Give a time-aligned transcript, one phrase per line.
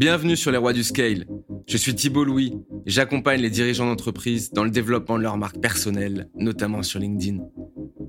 [0.00, 1.26] Bienvenue sur les rois du scale.
[1.66, 2.54] Je suis Thibault Louis
[2.86, 7.44] et j'accompagne les dirigeants d'entreprise dans le développement de leur marque personnelle, notamment sur LinkedIn.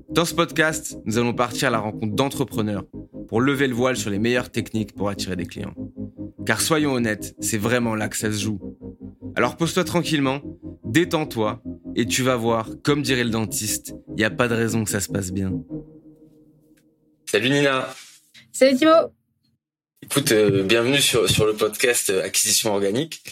[0.08, 2.84] Dans ce podcast, nous allons partir à la rencontre d'entrepreneurs
[3.28, 5.74] pour lever le voile sur les meilleures techniques pour attirer des clients.
[6.46, 8.58] Car soyons honnêtes, c'est vraiment là que ça se joue.
[9.36, 10.40] Alors pose-toi tranquillement,
[10.86, 11.62] détends-toi
[11.94, 14.90] et tu vas voir, comme dirait le dentiste, il n'y a pas de raison que
[14.90, 15.52] ça se passe bien.
[17.26, 17.86] Salut Nina
[18.50, 19.12] Salut Thibaut
[20.02, 23.22] Écoute, euh, bienvenue sur, sur le podcast euh, Acquisition Organique.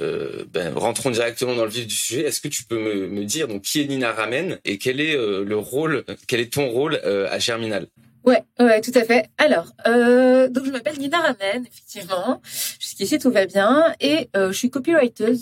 [0.00, 2.22] Euh, ben, rentrons directement dans le vif du sujet.
[2.22, 5.16] Est-ce que tu peux me, me, dire donc qui est Nina Ramen et quel est
[5.16, 7.86] euh, le rôle, quel est ton rôle euh, à Germinal?
[8.24, 9.30] Ouais, ouais, tout à fait.
[9.38, 12.42] Alors, euh, donc je m'appelle Nina Ramen, effectivement.
[12.80, 15.32] Jusqu'ici tout va bien et je suis copywriter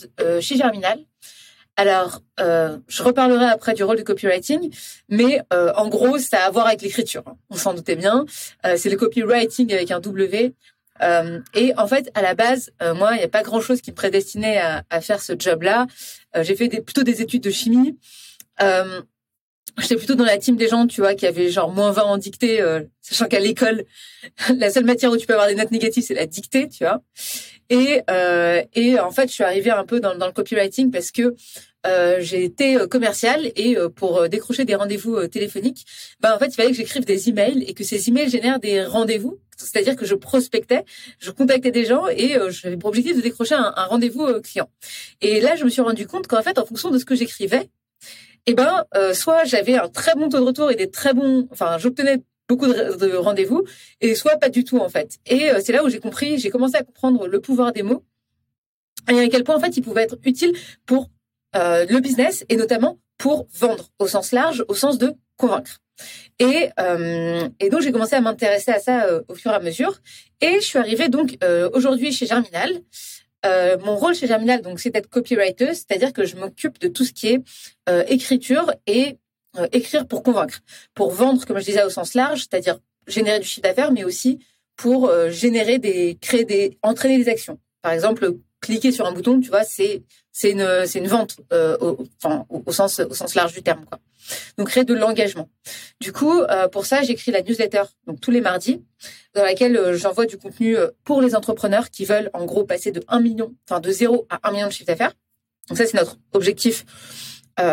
[0.40, 1.00] chez Germinal.
[1.76, 4.70] Alors, je reparlerai après du rôle du copywriting,
[5.08, 7.22] mais en gros, ça a à voir avec l'écriture.
[7.26, 7.36] Hein.
[7.48, 8.26] On s'en doutait bien.
[8.76, 10.52] c'est le copywriting avec un W.
[11.02, 13.90] Euh, et en fait, à la base, euh, moi, il n'y a pas grand-chose qui
[13.90, 15.86] me prédestinait à, faire ce job-là.
[16.36, 17.98] Euh, j'ai fait des, plutôt des études de chimie.
[19.80, 22.16] J'étais plutôt dans la team des gens, tu vois, qui avaient genre moins 20 en
[22.16, 22.62] dictée,
[23.00, 23.84] sachant qu'à l'école,
[24.56, 27.02] la seule matière où tu peux avoir des notes négatives, c'est la dictée, tu vois.
[27.70, 28.02] Et,
[28.74, 31.34] et en fait, je suis arrivée un peu dans, dans le copywriting parce que
[31.86, 35.84] euh, j'ai été commerciale et euh, pour décrocher des rendez-vous téléphoniques,
[36.20, 38.84] ben en fait il fallait que j'écrive des emails et que ces emails génèrent des
[38.84, 39.38] rendez-vous.
[39.58, 40.84] C'est-à-dire que je prospectais,
[41.18, 44.70] je contactais des gens et j'avais pour objectif de décrocher un, rendez-vous client.
[45.20, 47.68] Et là, je me suis rendu compte qu'en fait, en fonction de ce que j'écrivais,
[48.46, 51.78] eh ben, soit j'avais un très bon taux de retour et des très bons, enfin,
[51.78, 53.64] j'obtenais beaucoup de, de rendez-vous,
[54.00, 55.18] et soit pas du tout en fait.
[55.26, 58.04] Et c'est là où j'ai compris, j'ai commencé à comprendre le pouvoir des mots
[59.10, 61.10] et à quel point en fait ils pouvaient être utiles pour
[61.56, 65.80] euh, le business et notamment pour vendre au sens large, au sens de convaincre.
[66.38, 69.60] Et, euh, et donc j'ai commencé à m'intéresser à ça euh, au fur et à
[69.60, 70.00] mesure.
[70.40, 72.70] Et je suis arrivée donc euh, aujourd'hui chez Germinal.
[73.84, 77.12] Mon rôle chez Germinal, donc, c'est d'être copywriter, c'est-à-dire que je m'occupe de tout ce
[77.12, 77.42] qui est
[78.08, 79.18] écriture et
[79.72, 80.60] écrire pour convaincre,
[80.94, 84.38] pour vendre, comme je disais, au sens large, c'est-à-dire générer du chiffre d'affaires, mais aussi
[84.76, 87.58] pour générer des, créer des, entraîner des actions.
[87.82, 90.02] Par exemple, cliquer sur un bouton, tu vois, c'est
[90.32, 93.84] c'est une c'est une vente euh, au, sens au sens large du terme.
[94.58, 95.48] Donc créer de l'engagement.
[96.00, 98.82] Du coup, euh, pour ça, j'écris la newsletter donc tous les mardis
[99.34, 103.02] dans laquelle euh, j'envoie du contenu pour les entrepreneurs qui veulent en gros passer de
[103.08, 105.12] 1 million, enfin de 0 à 1 million de chiffre d'affaires.
[105.68, 106.84] Donc ça c'est notre objectif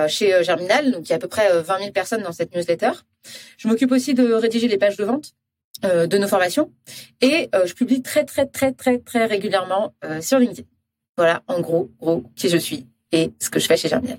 [0.08, 0.92] chez Germinal.
[0.92, 2.92] Donc il y a à peu près 20 000 personnes dans cette newsletter.
[3.58, 5.32] Je m'occupe aussi de rédiger les pages de vente
[5.84, 6.72] de nos formations
[7.22, 10.71] et je publie très très très très très régulièrement sur LinkedIn.
[11.22, 14.18] Voilà, en gros, gros, qui je suis et ce que je fais chez Germinal.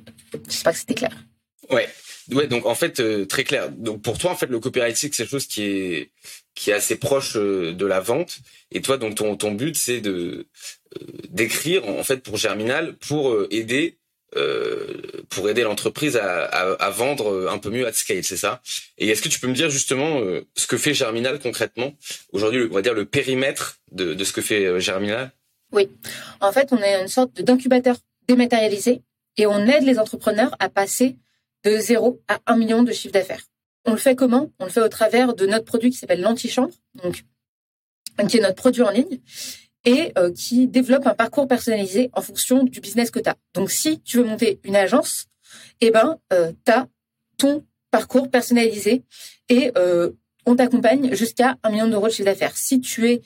[0.48, 1.10] J'espère que c'était clair.
[1.68, 1.88] Ouais.
[2.30, 3.70] Ouais, donc en fait euh, très clair.
[3.72, 6.10] Donc pour toi en fait le copywriting c'est quelque chose qui est
[6.54, 8.38] qui est assez proche euh, de la vente
[8.70, 10.46] et toi donc ton ton but c'est de
[10.96, 13.98] euh, d'écrire en fait pour Germinal pour aider
[15.28, 18.62] pour aider l'entreprise à, à, à, vendre un peu mieux à scale, c'est ça?
[18.96, 20.22] Et est-ce que tu peux me dire justement
[20.56, 21.92] ce que fait Germinal concrètement?
[22.32, 25.32] Aujourd'hui, on va dire le périmètre de, de ce que fait Germinal?
[25.72, 25.88] Oui.
[26.41, 27.97] En fait, on est une sorte d'incubateur
[28.28, 29.03] dématérialisé
[29.37, 31.19] et on aide les entrepreneurs à passer
[31.65, 33.44] de 0 à 1 million de chiffre d'affaires.
[33.84, 34.50] On le fait comment?
[34.59, 36.72] On le fait au travers de notre produit qui s'appelle l'antichambre,
[37.03, 37.25] donc
[38.28, 39.21] qui est notre produit en ligne
[39.84, 43.37] et euh, qui développe un parcours personnalisé en fonction du business que tu as.
[43.55, 45.27] Donc si tu veux monter une agence,
[45.81, 46.87] eh ben euh, tu as
[47.38, 49.03] ton parcours personnalisé
[49.49, 50.11] et euh,
[50.47, 52.56] on t'accompagne jusqu'à un million d'euros de chiffre d'affaires.
[52.56, 53.22] Si tu es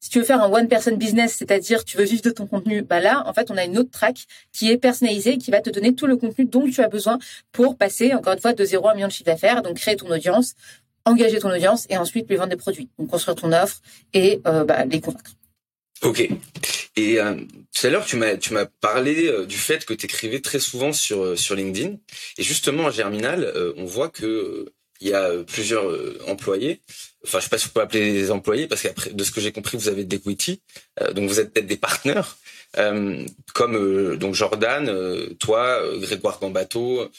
[0.00, 2.80] si tu veux faire un one person business, c'est-à-dire tu veux vivre de ton contenu,
[2.82, 5.68] bah là, en fait, on a une autre track qui est personnalisée, qui va te
[5.68, 7.18] donner tout le contenu dont tu as besoin
[7.52, 9.96] pour passer, encore une fois, de 0 à 1 million de chiffre d'affaires, donc créer
[9.96, 10.54] ton audience,
[11.04, 12.88] engager ton audience et ensuite lui vendre des produits.
[12.98, 13.80] Donc construire ton offre
[14.14, 15.32] et euh, bah, les convaincre.
[16.02, 16.28] Ok.
[16.96, 17.34] Et euh,
[17.74, 20.60] tout à l'heure, tu m'as tu m'as parlé euh, du fait que tu écrivais très
[20.60, 21.96] souvent sur sur LinkedIn.
[22.38, 24.72] Et justement, à Germinal, on voit que
[25.02, 25.86] il y a plusieurs
[26.28, 26.80] employés
[27.26, 29.40] enfin je sais pas si vous pouvez appeler les employés parce qu'après de ce que
[29.40, 30.62] j'ai compris vous avez des equity
[31.00, 32.36] euh, donc vous êtes peut-être des partenaires.
[32.78, 37.10] Euh, comme euh, donc Jordan euh, toi euh, Grégoire Gambato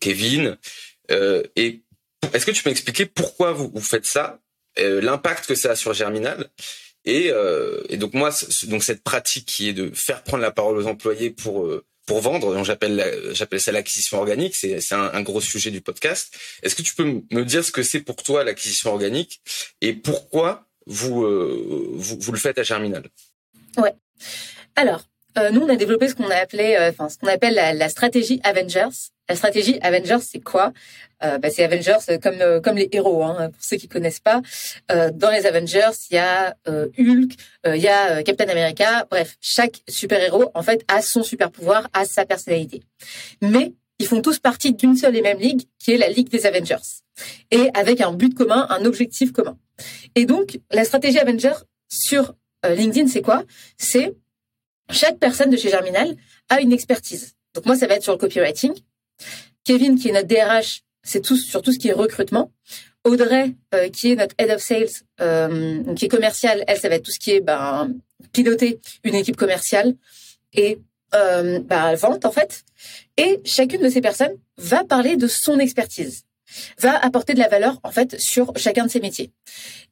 [0.00, 0.56] Kevin.
[1.08, 1.82] Et
[2.32, 4.40] est-ce que tu peux m'expliquer pourquoi vous, vous faites ça
[4.76, 6.50] l'impact que ça a sur Germinal?
[7.04, 7.32] Et,
[7.88, 8.30] et donc moi
[8.68, 11.68] donc cette pratique qui est de faire prendre la parole aux employés pour
[12.06, 12.64] pour vendre.
[12.64, 14.54] J'appelle ça l'acquisition organique.
[14.54, 16.34] C'est un, gros sujet du podcast.
[16.62, 19.42] Est-ce que tu peux me dire ce que c'est pour toi l'acquisition organique
[19.80, 23.04] et pourquoi vous, euh, vous vous le faites à Germinal?
[23.76, 23.94] Ouais.
[24.76, 25.02] Alors
[25.38, 29.10] euh, nous, on a développé ce qu'on euh, ce qu'on appelle la, stratégie Avengers.
[29.28, 30.72] La stratégie Avengers, c'est quoi?
[31.24, 33.22] Euh, bah, C'est Avengers comme comme les héros.
[33.22, 34.40] Hein, pour ceux qui connaissent pas,
[34.88, 37.32] dans les Avengers, il y a Hulk,
[37.66, 39.06] il y a Captain America.
[39.10, 42.82] Bref, chaque super héros, en fait, a son super pouvoir, a sa personnalité.
[43.42, 46.46] Mais ils font tous partie d'une seule et même ligue, qui est la Ligue des
[46.46, 47.02] Avengers,
[47.50, 49.58] et avec un but commun, un objectif commun.
[50.14, 52.34] Et donc, la stratégie Avengers sur
[52.64, 53.44] LinkedIn, c'est quoi?
[53.78, 54.14] C'est
[54.90, 56.16] chaque personne de chez Germinal
[56.48, 57.34] a une expertise.
[57.54, 58.72] Donc moi, ça va être sur le copywriting.
[59.64, 62.52] Kevin, qui est notre DRH, c'est tout sur tout ce qui est recrutement.
[63.04, 64.88] Audrey, euh, qui est notre head of sales,
[65.20, 67.92] euh, qui est commercial, elle, ça va être tout ce qui est ben,
[68.32, 69.94] piloter une équipe commerciale
[70.52, 70.78] et
[71.14, 72.64] euh, ben, vente en fait.
[73.16, 76.24] Et chacune de ces personnes va parler de son expertise,
[76.80, 79.30] va apporter de la valeur en fait sur chacun de ses métiers.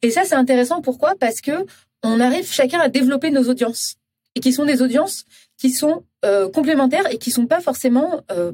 [0.01, 0.81] Et ça, c'est intéressant.
[0.81, 1.15] Pourquoi?
[1.17, 1.65] Parce que
[2.03, 3.95] on arrive chacun à développer nos audiences
[4.35, 5.25] et qui sont des audiences
[5.57, 8.51] qui sont euh, complémentaires et qui sont pas forcément euh,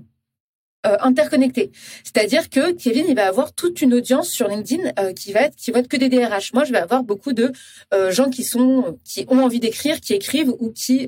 [0.88, 1.72] euh, interconnectées.
[2.04, 5.56] C'est-à-dire que Kevin, il va avoir toute une audience sur LinkedIn euh, qui va être
[5.56, 6.54] qui va être que des DRH.
[6.54, 7.52] Moi, je vais avoir beaucoup de
[7.94, 11.08] euh, gens qui sont qui ont envie d'écrire, qui écrivent ou qui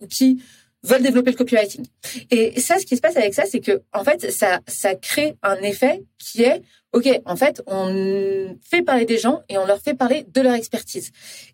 [0.00, 0.40] ou qui
[0.84, 1.84] veulent développer le copywriting.
[2.30, 5.34] Et ça, ce qui se passe avec ça, c'est que en fait, ça ça crée
[5.42, 6.62] un effet qui est
[6.92, 7.08] ok.
[7.24, 11.10] En fait, on fait parler des gens et on leur fait parler de leur expertise.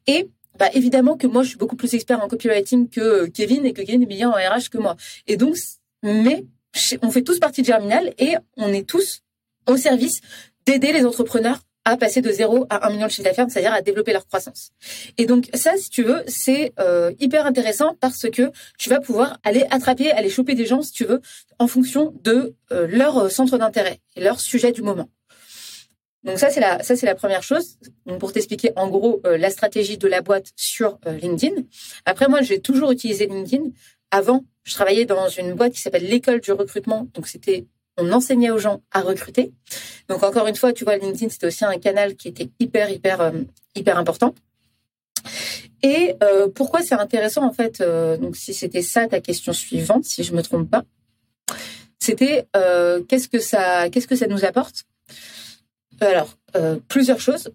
[0.07, 3.65] Et bah évidemment que moi je suis beaucoup plus expert en copywriting que euh, Kevin
[3.65, 4.97] et que Kevin est meilleur en RH que moi.
[5.27, 5.57] Et donc,
[6.03, 6.45] mais
[7.03, 9.23] on fait tous partie de Germinal et on est tous
[9.67, 10.21] au service
[10.67, 13.83] d'aider les entrepreneurs à passer de zéro à un million de chiffre d'affaires, c'est-à-dire à
[13.83, 14.71] développer leur croissance.
[15.19, 19.39] Et donc ça, si tu veux, c'est euh, hyper intéressant parce que tu vas pouvoir
[19.43, 21.21] aller attraper, aller choper des gens, si tu veux,
[21.59, 25.09] en fonction de euh, leur centre d'intérêt et leur sujet du moment.
[26.25, 27.79] Donc ça c'est la ça c'est la première chose.
[28.07, 31.63] Donc pour t'expliquer en gros euh, la stratégie de la boîte sur euh, LinkedIn.
[32.05, 33.65] Après moi j'ai toujours utilisé LinkedIn.
[34.11, 37.09] Avant je travaillais dans une boîte qui s'appelle l'école du recrutement.
[37.15, 37.67] Donc c'était
[37.99, 39.53] on enseignait aux gens à recruter.
[40.09, 43.21] Donc encore une fois tu vois LinkedIn c'était aussi un canal qui était hyper hyper
[43.21, 43.33] euh,
[43.75, 44.35] hyper important.
[45.85, 46.15] Et
[46.55, 47.83] pourquoi c'est intéressant en fait
[48.21, 50.85] Donc si c'était ça ta question suivante si je me trompe pas,
[51.99, 52.47] c'était
[53.09, 54.85] qu'est-ce que ça qu'est-ce que ça nous apporte?
[56.01, 57.51] Alors, euh, plusieurs choses.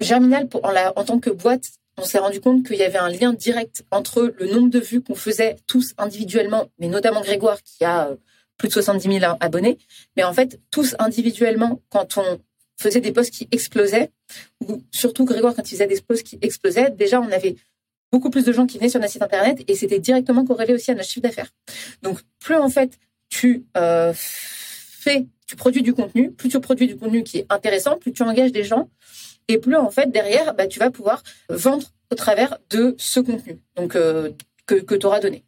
[0.00, 0.48] Germinal,
[0.96, 1.64] en, tant que boîte,
[1.98, 5.02] on s'est rendu compte qu'il y avait un lien direct entre le nombre de vues
[5.02, 8.16] qu'on faisait tous individuellement, mais notamment Grégoire qui a euh,
[8.56, 9.78] plus de 70 000 abonnés,
[10.16, 12.40] mais en fait tous individuellement quand on
[12.78, 14.10] faisait des posts qui explosaient,
[14.66, 17.56] ou surtout Grégoire quand il faisait des posts qui explosaient, déjà on avait
[18.12, 20.90] beaucoup plus de gens qui venaient sur notre site internet et c'était directement corrélé aussi
[20.90, 21.50] à notre chiffre d'affaires.
[22.02, 22.98] Donc plus en fait
[23.28, 24.12] tu euh,
[25.46, 28.52] tu produis du contenu, plus tu produis du contenu qui est intéressant, plus tu engages
[28.52, 28.88] des gens,
[29.48, 33.58] et plus en fait derrière, bah, tu vas pouvoir vendre au travers de ce contenu
[33.78, 34.30] euh,
[34.66, 35.44] que, tu auras donné.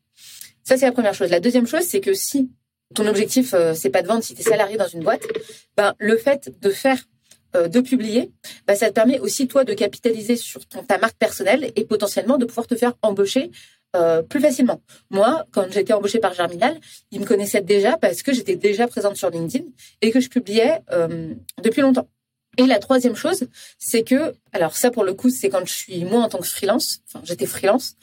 [0.64, 1.30] Ça c'est la première chose.
[1.30, 2.50] La deuxième chose, c'est que si
[2.94, 5.22] ton objectif euh, c'est pas de vendre, si tu es salarié dans une boîte,
[5.76, 6.98] ben le fait de faire
[7.54, 8.32] euh, de publier,
[8.66, 12.44] bah, ça te permet aussi toi de capitaliser sur ta marque personnelle et potentiellement de
[12.44, 13.50] pouvoir te faire embaucher
[13.94, 14.80] euh, plus facilement.
[15.10, 16.80] Moi, quand j'étais embauchée par Germinal,
[17.10, 19.64] ils me connaissaient déjà parce que j'étais déjà présente sur LinkedIn
[20.00, 22.08] et que je publiais euh, depuis longtemps.
[22.58, 23.48] Et la troisième chose,
[23.78, 26.46] c'est que, alors ça pour le coup, c'est quand je suis moi en tant que
[26.46, 27.96] freelance, enfin j'étais freelance,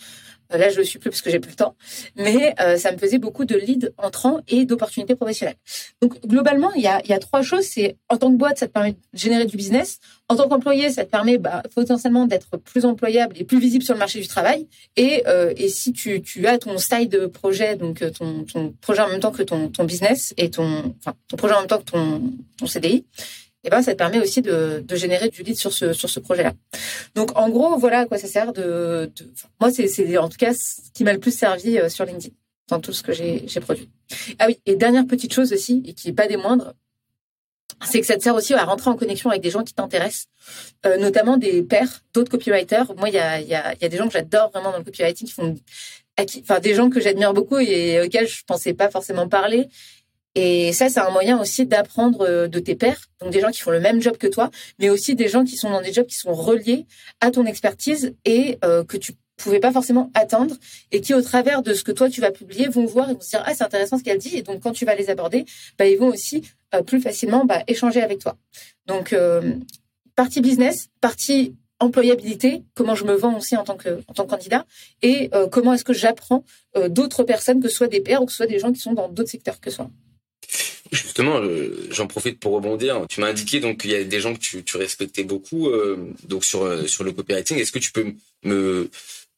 [0.57, 1.75] là, je le suis plus parce que j'ai plus le temps,
[2.15, 5.57] mais euh, ça me faisait beaucoup de leads entrants et d'opportunités professionnelles.
[6.01, 7.65] Donc globalement, il y a, y a trois choses.
[7.65, 9.99] C'est en tant que boîte, ça te permet de générer du business.
[10.27, 13.93] En tant qu'employé, ça te permet bah, potentiellement d'être plus employable et plus visible sur
[13.93, 14.67] le marché du travail.
[14.95, 19.09] Et, euh, et si tu, tu as ton side projet, donc ton, ton projet en
[19.09, 21.91] même temps que ton, ton business et ton, enfin, ton projet en même temps que
[21.91, 22.21] ton,
[22.57, 23.05] ton CDI,
[23.63, 26.19] eh ben, ça te permet aussi de, de générer du lead sur ce, sur ce
[26.19, 26.53] projet-là.
[27.15, 29.25] Donc, en gros, voilà à quoi ça sert de, de
[29.59, 32.33] moi, c'est, en tout cas ce qui m'a le plus servi euh, sur LinkedIn
[32.69, 33.89] dans tout ce que j'ai, produit.
[34.37, 36.73] Ah oui, et dernière petite chose aussi, et qui n'est pas des moindres,
[37.83, 40.27] c'est que ça te sert aussi à rentrer en connexion avec des gens qui t'intéressent,
[40.85, 42.93] euh, notamment des pairs, d'autres copywriters.
[42.97, 45.27] Moi, il y a, y, y a des gens que j'adore vraiment dans le copywriting
[45.27, 45.55] qui font,
[46.41, 49.67] enfin, des gens que j'admire beaucoup et auxquels je pensais pas forcément parler
[50.35, 53.61] et ça, c'est un moyen aussi d'apprendre euh, de tes pairs, donc des gens qui
[53.61, 56.05] font le même job que toi, mais aussi des gens qui sont dans des jobs
[56.05, 56.85] qui sont reliés
[57.19, 60.55] à ton expertise et euh, que tu pouvais pas forcément attendre
[60.91, 63.21] et qui, au travers de ce que toi tu vas publier, vont voir et vont
[63.21, 65.45] se dire ah c'est intéressant ce qu'elle dit et donc quand tu vas les aborder,
[65.77, 66.43] bah ils vont aussi
[66.75, 68.37] euh, plus facilement bah, échanger avec toi.
[68.85, 69.15] Donc
[70.15, 74.29] partie business, partie employabilité, comment je me vends aussi en tant que en tant que
[74.29, 74.65] candidat
[75.01, 76.43] et comment est-ce que j'apprends
[76.89, 78.93] d'autres personnes que ce soit des pairs ou que ce soit des gens qui sont
[78.93, 79.89] dans d'autres secteurs que soi.
[80.91, 83.05] Justement, euh, j'en profite pour rebondir.
[83.09, 85.97] Tu m'as indiqué donc qu'il y a des gens que tu, tu respectais beaucoup euh,
[86.27, 87.57] donc sur euh, sur le copywriting.
[87.59, 88.89] Est-ce que tu peux me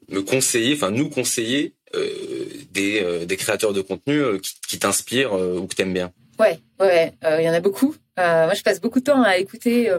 [0.10, 1.74] me conseiller, enfin nous conseiller
[2.72, 6.12] des, des créateurs de contenu qui, qui t'inspirent ou que t'aimes bien?
[6.40, 7.96] Ouais, ouais, il y en a beaucoup.
[8.18, 9.94] moi, je passe beaucoup de temps à écouter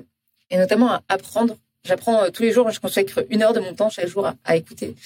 [0.50, 1.56] et notamment à apprendre.
[1.84, 2.70] J'apprends tous les jours.
[2.70, 4.96] Je consacre une heure de mon temps chaque jour à écouter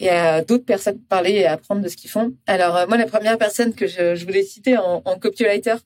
[0.00, 2.34] et à d'autres personnes parler et apprendre de ce qu'ils font.
[2.46, 5.76] Alors moi, la première personne que je, voulais citer en, copywriter,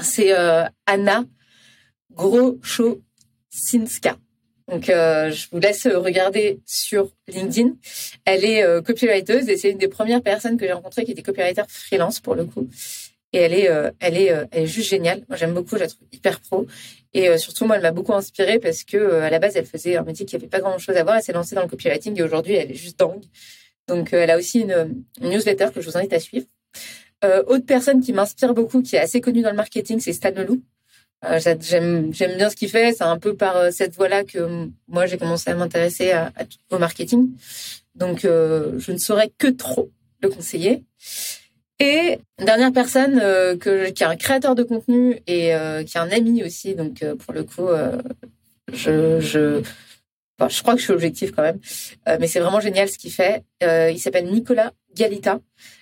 [0.00, 1.24] c'est euh, Anna
[2.12, 4.16] Grochosinska.
[4.70, 7.74] Donc, euh, je vous laisse regarder sur LinkedIn.
[8.24, 11.22] Elle est euh, copywriter et c'est une des premières personnes que j'ai rencontrées qui était
[11.22, 12.68] copywriter freelance pour le coup.
[13.32, 15.22] Et elle est, euh, elle est, euh, elle est juste géniale.
[15.28, 15.76] Moi, j'aime beaucoup.
[15.76, 16.66] Je la trouve hyper pro.
[17.12, 20.04] Et surtout, moi, elle m'a beaucoup inspirée parce que à la base, elle faisait un
[20.04, 21.16] métier qui avait pas grand chose à voir.
[21.16, 23.24] Elle s'est lancée dans le copywriting et aujourd'hui, elle est juste dingue.
[23.88, 26.46] Donc, elle a aussi une, newsletter que je vous invite à suivre.
[27.24, 30.62] autre personne qui m'inspire beaucoup, qui est assez connue dans le marketing, c'est Stan Leloup.
[31.24, 32.92] Euh, j'aime bien ce qu'il fait.
[32.92, 36.12] C'est un peu par euh, cette voie-là que moi j'ai commencé à m'intéresser
[36.70, 37.30] au marketing.
[37.94, 39.90] Donc euh, je ne saurais que trop
[40.22, 40.84] le conseiller.
[41.80, 43.18] Et dernière personne
[43.58, 45.54] que qui est un créateur de contenu et
[45.86, 46.74] qui est un ami aussi.
[46.74, 47.68] Donc pour le coup,
[48.70, 49.62] je
[50.62, 51.58] crois que je suis objectif quand même,
[52.20, 53.44] mais c'est vraiment génial ce qu'il fait.
[53.62, 55.40] il s'appelle Nicolas Galita.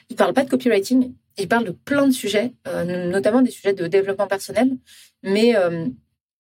[0.08, 2.52] Il parle pas de copywriting, il parle de plein de sujets,
[2.86, 4.70] notamment des sujets de développement personnel
[5.22, 5.86] mais euh,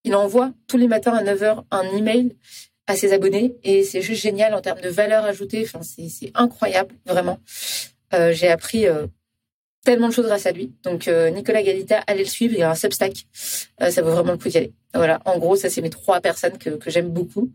[0.04, 2.36] il envoie tous les matins à 9h un email
[2.86, 5.64] à ses abonnés et c'est juste génial en termes de valeur ajoutée.
[5.64, 7.38] Enfin, c'est incroyable, vraiment.
[8.14, 9.06] Euh, J'ai appris euh,
[9.84, 10.72] tellement de choses grâce à lui.
[10.82, 12.54] Donc, euh, Nicolas Galita, allez le suivre.
[12.56, 13.26] Il a un Substack.
[13.82, 14.72] Euh, ça vaut vraiment le coup d'y aller.
[14.94, 15.20] Voilà.
[15.24, 17.50] En gros, ça, c'est mes trois personnes que, j'aime beaucoup.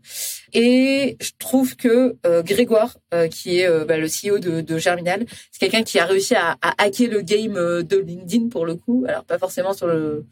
[0.52, 2.96] Et je trouve que Grégoire,
[3.30, 7.22] qui est bah, le CEO de, Germinal, c'est quelqu'un qui a réussi à hacker le
[7.22, 9.04] game de LinkedIn pour le coup.
[9.08, 10.24] Alors, pas forcément sur le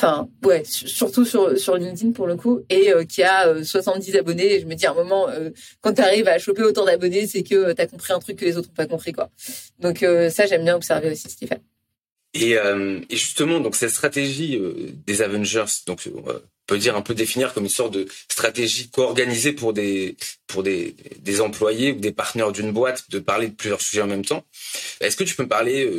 [0.00, 4.54] enfin ouais surtout sur LinkedIn pour le coup et euh, qui a 70 euh, abonnés
[4.54, 5.50] et je me dis à un moment euh,
[5.82, 8.44] quand tu arrives à choper autant d'abonnés c'est que tu as compris un truc que
[8.44, 9.30] les autres n'ont pas compris quoi.
[9.78, 11.46] Donc ça j'aime bien observer aussi ce
[12.32, 14.60] et, et justement donc cette stratégie
[15.06, 16.32] des Avengers donc on
[16.66, 20.16] peut dire un peu définir comme une sorte de stratégie co-organisée pour des
[20.46, 24.06] pour des, des employés ou des partenaires d'une boîte de parler de plusieurs sujets en
[24.06, 24.44] même temps.
[25.00, 25.90] Est-ce que tu peux me parler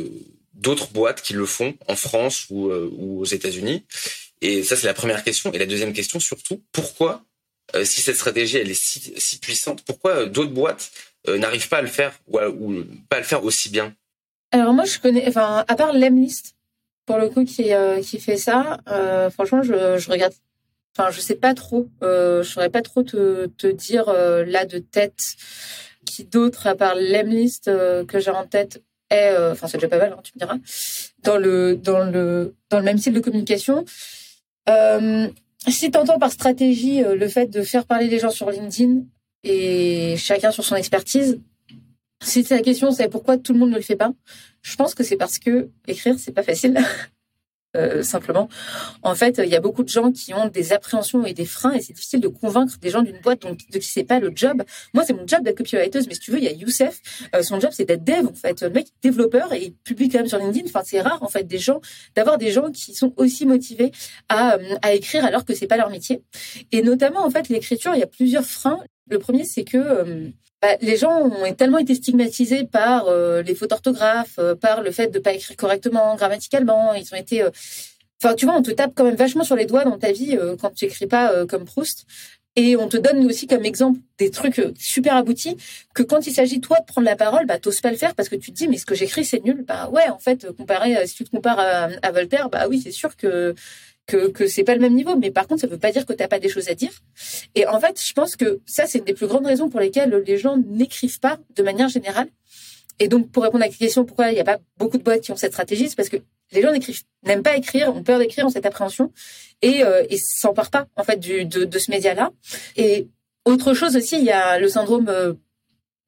[0.54, 3.84] d'autres boîtes qui le font en France ou, euh, ou aux États-Unis
[4.40, 5.52] Et ça, c'est la première question.
[5.52, 7.24] Et la deuxième question, surtout, pourquoi,
[7.74, 10.90] euh, si cette stratégie elle est si, puissante, pourquoi euh, d'autres boîtes
[11.28, 13.94] n'arrivent pas à le faire ou, pas à le faire aussi bien?
[14.50, 16.56] Alors moi, je connais, enfin, à part Lemlist,
[17.06, 17.70] pour le coup, qui
[18.02, 18.80] qui fait ça,
[19.32, 20.34] franchement, je, je regarde.
[20.98, 21.88] Enfin, je sais pas trop.
[22.00, 25.36] je saurais pas trop te, te dire là de tête
[26.04, 30.12] qui d'autres à part Lemlist que j'ai en tête euh, enfin c'est déjà pas mal,
[30.12, 30.56] hein, tu me diras,
[31.22, 33.84] dans le dans le dans le même style de communication.
[34.68, 35.28] Euh,
[35.68, 39.02] si tu entends par stratégie euh, le fait de faire parler les gens sur LinkedIn
[39.44, 41.40] et chacun sur son expertise,
[42.22, 44.12] si la question c'est pourquoi tout le monde ne le fait pas,
[44.62, 46.78] je pense que c'est parce que écrire c'est pas facile.
[47.74, 48.50] Euh, simplement.
[49.02, 51.72] En fait, il y a beaucoup de gens qui ont des appréhensions et des freins
[51.72, 54.30] et c'est difficile de convaincre des gens d'une boîte donc de qui c'est pas le
[54.34, 54.62] job.
[54.92, 57.00] Moi, c'est mon job d'être copywriter, mais si tu veux, il y a Youssef,
[57.34, 58.60] euh, son job c'est d'être dev en fait.
[58.60, 60.66] Le mec développeur et il publie quand même sur LinkedIn.
[60.66, 61.80] Enfin, c'est rare en fait des gens
[62.14, 63.90] d'avoir des gens qui sont aussi motivés
[64.28, 66.22] à, euh, à écrire alors que c'est pas leur métier.
[66.72, 68.80] Et notamment en fait, l'écriture, il y a plusieurs freins.
[69.08, 70.32] Le premier, c'est que
[70.62, 74.92] bah, les gens ont tellement été stigmatisés par euh, les fautes d'orthographe, euh, par le
[74.92, 76.94] fait de pas écrire correctement grammaticalement.
[76.94, 77.50] Ils ont été, euh,
[78.22, 80.38] enfin, tu vois, on te tape quand même vachement sur les doigts dans ta vie
[80.60, 82.06] quand tu écris pas comme Proust.
[82.54, 85.56] Et on te donne aussi comme exemple des trucs super aboutis
[85.94, 88.28] que quand il s'agit toi de prendre la parole, bah t'oses pas le faire parce
[88.28, 89.64] que tu te dis mais ce que j'écris c'est nul.
[89.66, 92.90] Bah ouais, en fait, comparé si tu te compares à, à Voltaire, bah oui c'est
[92.90, 93.54] sûr que
[94.06, 95.16] que que c'est pas le même niveau.
[95.16, 96.92] Mais par contre ça veut pas dire que t'as pas des choses à dire.
[97.54, 100.22] Et en fait je pense que ça c'est une des plus grandes raisons pour lesquelles
[100.26, 102.28] les gens n'écrivent pas de manière générale.
[102.98, 105.22] Et donc pour répondre à la question pourquoi il n'y a pas beaucoup de boîtes
[105.22, 106.18] qui ont cette stratégie c'est parce que
[106.52, 109.12] les gens n'écrivent n'aiment pas écrire ont peur d'écrire ont cette appréhension.
[109.62, 112.30] Et euh, s'emparent pas en fait de, de ce média là
[112.76, 113.08] et
[113.44, 115.34] autre chose aussi il y a le syndrome euh,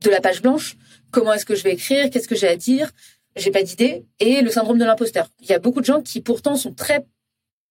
[0.04, 0.76] de la page blanche.
[1.10, 2.10] Comment est-ce que je vais écrire?
[2.10, 2.90] Qu'est-ce que j'ai à dire?
[3.36, 4.04] J'ai pas d'idée.
[4.20, 5.28] Et le syndrome de l'imposteur.
[5.40, 7.04] Il y a beaucoup de gens qui pourtant sont très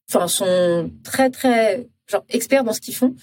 [0.09, 3.15] enfin sont très très genre experts dans ce qu'ils font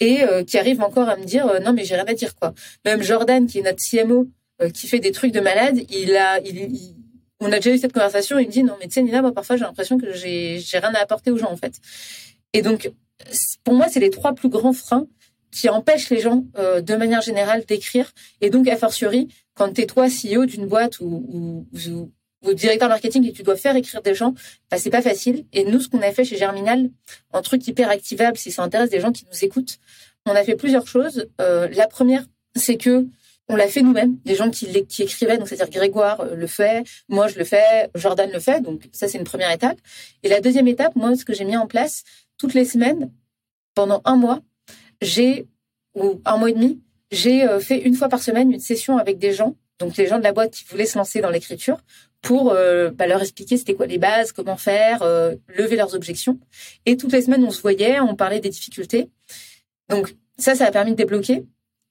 [0.00, 2.34] et euh, qui arrivent encore à me dire euh, non mais j'ai rien à dire
[2.34, 2.54] quoi.
[2.84, 4.28] Même Jordan qui est notre CMO
[4.60, 6.96] euh, qui fait des trucs de malade, il a il,
[7.40, 9.32] on a déjà eu cette conversation, il me dit non mais tu sais Nina moi
[9.32, 11.74] parfois j'ai l'impression que j'ai j'ai rien à apporter aux gens en fait.
[12.52, 12.90] Et donc
[13.64, 15.06] pour moi c'est les trois plus grands freins
[15.52, 18.10] qui empêchent les gens de manière générale d'écrire
[18.40, 22.10] et donc a fortiori quand tu es toi CEO d'une boîte ou ou
[22.54, 24.34] directeur marketing et tu dois faire écrire des gens,
[24.70, 25.46] bah, c'est pas facile.
[25.52, 26.90] Et nous, ce qu'on a fait chez Germinal,
[27.32, 29.78] un truc hyper activable, si ça intéresse des gens qui nous écoutent,
[30.26, 31.28] on a fait plusieurs choses.
[31.40, 33.06] Euh, la première, c'est que
[33.48, 36.84] on l'a fait nous-mêmes, des gens qui, qui écrivaient, donc c'est-à-dire Grégoire euh, le fait,
[37.08, 39.78] moi je le fais, Jordan le fait, donc ça c'est une première étape.
[40.22, 42.04] Et la deuxième étape, moi ce que j'ai mis en place,
[42.38, 43.10] toutes les semaines,
[43.74, 44.40] pendant un mois,
[45.00, 45.48] j'ai,
[45.94, 46.80] ou un mois et demi,
[47.10, 50.18] j'ai euh, fait une fois par semaine une session avec des gens, donc les gens
[50.18, 51.78] de la boîte qui voulaient se lancer dans l'écriture,
[52.22, 55.04] pour euh, bah, leur expliquer c'était quoi les bases, comment faire,
[55.48, 56.38] lever leurs objections.
[56.86, 59.10] Et toutes les semaines, on se voyait, on parlait des difficultés.
[59.88, 61.44] Donc ça, ça a permis de débloquer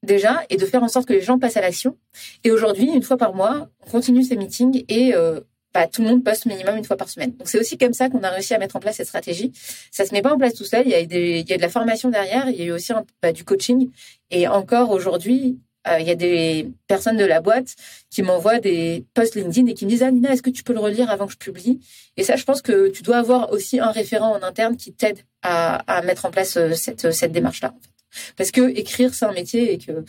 [0.03, 1.97] déjà et de faire en sorte que les gens passent à l'action.
[2.43, 5.41] Et aujourd'hui, une fois par mois, on continue ces meetings et euh,
[5.73, 7.31] bah, tout le monde poste minimum une fois par semaine.
[7.31, 9.51] Donc c'est aussi comme ça qu'on a réussi à mettre en place cette stratégie.
[9.91, 10.83] Ça se met pas en place tout seul.
[10.85, 12.49] Il y a, des, il y a de la formation derrière.
[12.49, 13.89] Il y a eu aussi bah, du coaching.
[14.31, 17.75] Et encore aujourd'hui, euh, il y a des personnes de la boîte
[18.09, 20.73] qui m'envoient des posts LinkedIn et qui me disent ah Nina, est-ce que tu peux
[20.73, 21.79] le relire avant que je publie?
[22.17, 25.19] Et ça, je pense que tu dois avoir aussi un référent en interne qui t'aide
[25.41, 27.73] à, à mettre en place euh, cette, cette démarche-là.
[27.75, 28.33] En fait.
[28.37, 30.03] Parce que écrire, c'est un métier et que,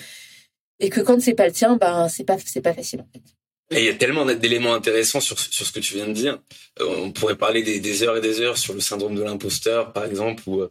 [0.80, 3.22] et que quand c'est pas le tien, ben, c'est pas, c'est pas facile, en fait.
[3.72, 6.38] Et il y a tellement d'éléments intéressants sur, sur ce que tu viens de dire.
[6.80, 10.04] Euh, on pourrait parler des, heures et des heures sur le syndrome de l'imposteur, par
[10.04, 10.62] exemple, ou,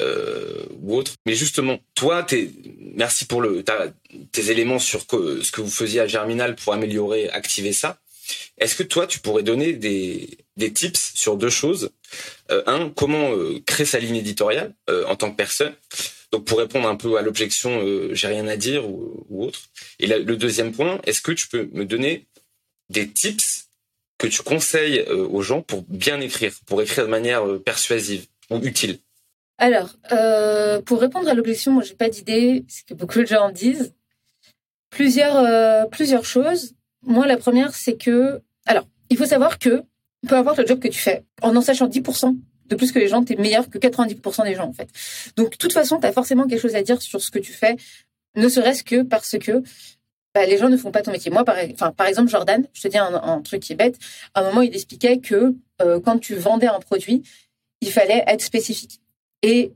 [0.00, 1.12] euh, ou autre.
[1.26, 2.50] Mais justement, toi, t'es,
[2.94, 3.64] merci pour le,
[4.30, 7.98] tes éléments sur ce que vous faisiez à Germinal pour améliorer, activer ça.
[8.58, 11.90] Est-ce que toi, tu pourrais donner des, des tips sur deux choses?
[12.52, 14.74] Euh, Un, comment euh, créer sa ligne éditoriale
[15.08, 15.74] en tant que personne?
[16.30, 17.80] Donc pour répondre un peu à l'objection,
[18.12, 19.60] j'ai rien à dire ou, autre.
[20.00, 22.26] Et le deuxième point, est-ce que tu peux me donner
[22.90, 23.68] des tips
[24.18, 28.26] que tu conseilles euh, aux gens pour bien écrire, pour écrire de manière euh, persuasive
[28.50, 28.98] ou utile?
[29.58, 29.94] Alors,
[30.84, 33.94] pour répondre à l'objection, moi j'ai pas d'idée, ce que beaucoup de gens en disent.
[34.90, 36.74] Plusieurs, plusieurs choses.
[37.02, 39.84] Moi, la première, c'est que, alors, il faut savoir que
[40.26, 42.36] peu importe le job que tu fais, en en sachant 10%,
[42.66, 44.88] de plus que les gens, tu es meilleur que 90% des gens en fait.
[45.36, 47.52] Donc de toute façon, tu as forcément quelque chose à dire sur ce que tu
[47.52, 47.76] fais,
[48.36, 49.62] ne serait-ce que parce que
[50.34, 51.30] bah, les gens ne font pas ton métier.
[51.30, 53.96] Moi, par, exemple, Jordan, je te dis un, truc qui est bête,
[54.34, 57.22] à un moment, il expliquait que euh, quand tu vendais un produit,
[57.80, 59.00] il fallait être spécifique.
[59.42, 59.72] Et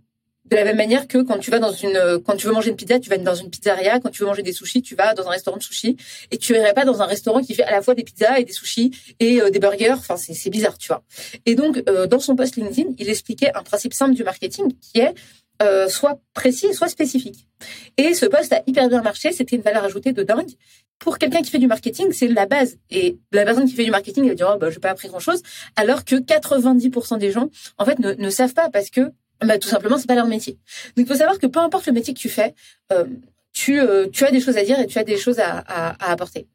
[0.50, 2.76] de la même manière que quand tu vas dans une, quand tu veux manger une
[2.76, 4.00] pizza, tu vas dans une pizzeria.
[4.00, 5.96] Quand tu veux manger des sushis, tu vas dans un restaurant de sushis.
[6.30, 8.44] Et tu irais pas dans un restaurant qui fait à la fois des pizzas et
[8.44, 8.90] des sushis
[9.20, 9.92] et euh, des burgers.
[9.92, 11.02] Enfin, c'est bizarre, tu vois.
[11.44, 15.00] Et donc, euh, dans son post LinkedIn, il expliquait un principe simple du marketing qui
[15.00, 15.14] est
[15.62, 17.48] euh, soit précis, soit spécifique.
[17.96, 19.32] Et ce post a hyper bien marché.
[19.32, 20.50] C'était une valeur ajoutée de dingue.
[20.98, 22.78] Pour quelqu'un qui fait du marketing, c'est la base.
[22.90, 24.90] Et la personne qui fait du marketing, elle va dire, oh, bah, je n'ai pas
[24.90, 25.42] appris grand chose.
[25.76, 29.68] Alors que 90% des gens, en fait, ne, ne savent pas parce que bah, tout
[29.68, 30.58] simplement, c'est pas leur métier.
[30.96, 32.54] Donc, il faut savoir que peu importe le métier que tu fais,
[32.92, 33.04] euh,
[33.52, 35.90] tu, euh, tu as des choses à dire et tu as des choses à, à,
[36.04, 36.46] à, apporter.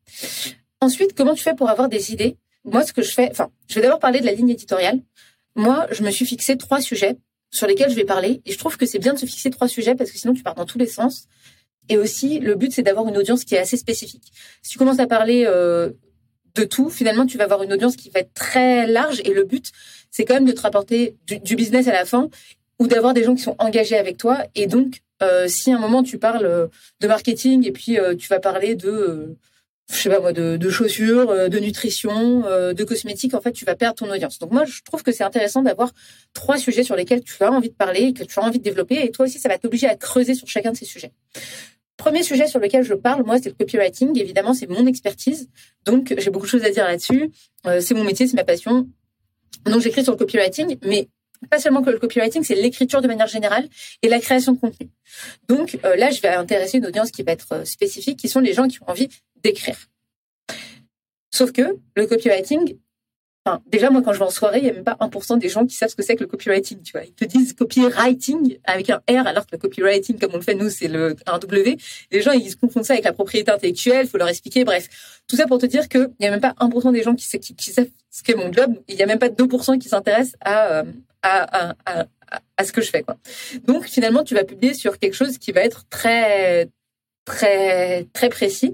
[0.82, 2.38] Ensuite, comment tu fais pour avoir des idées?
[2.66, 5.00] Moi, ce que je fais, enfin, je vais d'abord parler de la ligne éditoriale.
[5.56, 7.18] Moi, je me suis fixé trois sujets
[7.54, 9.68] sur lesquels je vais parler, et je trouve que c'est bien de se fixer trois
[9.68, 11.28] sujets parce que sinon, tu pars dans tous les sens.
[11.88, 14.34] Et aussi, le but, c'est d'avoir une audience qui est assez spécifique.
[14.64, 15.92] Si tu commences à parler euh,
[16.56, 19.44] de tout, finalement, tu vas avoir une audience qui va être très large, et le
[19.44, 19.72] but,
[20.10, 22.28] c'est quand même de te rapporter du, business à la fin
[22.80, 24.40] ou d'avoir des gens qui sont engagés avec toi.
[24.56, 26.68] Et donc, euh, si à un moment tu parles euh,
[27.02, 29.38] de marketing et puis tu vas parler de,
[29.92, 33.66] je sais pas moi, de, de chaussures, euh, de nutrition, de cosmétiques, en fait, tu
[33.66, 34.40] vas perdre ton audience.
[34.40, 35.92] Donc moi, je trouve que c'est intéressant d'avoir
[36.34, 38.64] trois sujets sur lesquels tu as envie de parler et que tu as envie de
[38.64, 39.04] développer.
[39.04, 41.12] Et toi aussi, ça va t'obliger à creuser sur chacun de ces sujets.
[41.98, 44.18] Premier sujet sur lequel je parle, moi, c'est le copywriting.
[44.20, 45.48] Évidemment, c'est mon expertise.
[45.86, 47.32] Donc, j'ai beaucoup de choses à dire là-dessus.
[47.80, 48.88] c'est mon métier, c'est ma passion.
[49.66, 51.08] Donc, j'écris sur le copywriting, mais
[51.50, 53.68] pas seulement que le copywriting, c'est l'écriture de manière générale
[54.02, 54.90] et la création de contenu.
[55.48, 58.40] Donc euh, là, je vais intéresser une audience qui va être euh, spécifique, qui sont
[58.40, 59.10] les gens qui ont envie
[59.44, 59.78] d'écrire.
[61.34, 62.78] Sauf que le copywriting,
[63.44, 65.50] enfin, déjà moi quand je vais en soirée, il n'y a même pas 1% des
[65.50, 66.84] gens qui savent ce que c'est que le copywriting.
[66.84, 70.38] Tu vois, ils te disent copywriting avec un R, alors que le copywriting, comme on
[70.38, 71.78] le fait nous, c'est le un W.
[72.12, 74.08] Les gens ils se confondent ça avec la propriété intellectuelle.
[74.08, 74.64] Faut leur expliquer.
[74.64, 77.26] Bref, tout ça pour te dire qu'il n'y a même pas 1% des gens qui,
[77.26, 78.76] savent ce qu'est mon job.
[78.88, 80.84] Il n'y a même pas 2% qui s'intéressent à, euh,
[81.24, 82.06] à, à,
[82.58, 83.02] à, ce que je fais.
[83.02, 83.18] Quoi.
[83.64, 86.70] Donc finalement, tu vas publier sur quelque chose qui va être très
[87.26, 88.74] très très précis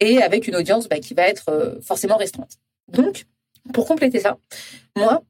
[0.00, 2.58] et avec une audience bah, qui va être euh, forcément restreinte.
[2.88, 3.26] Donc,
[3.72, 4.38] pour compléter ça,
[4.96, 5.22] moi,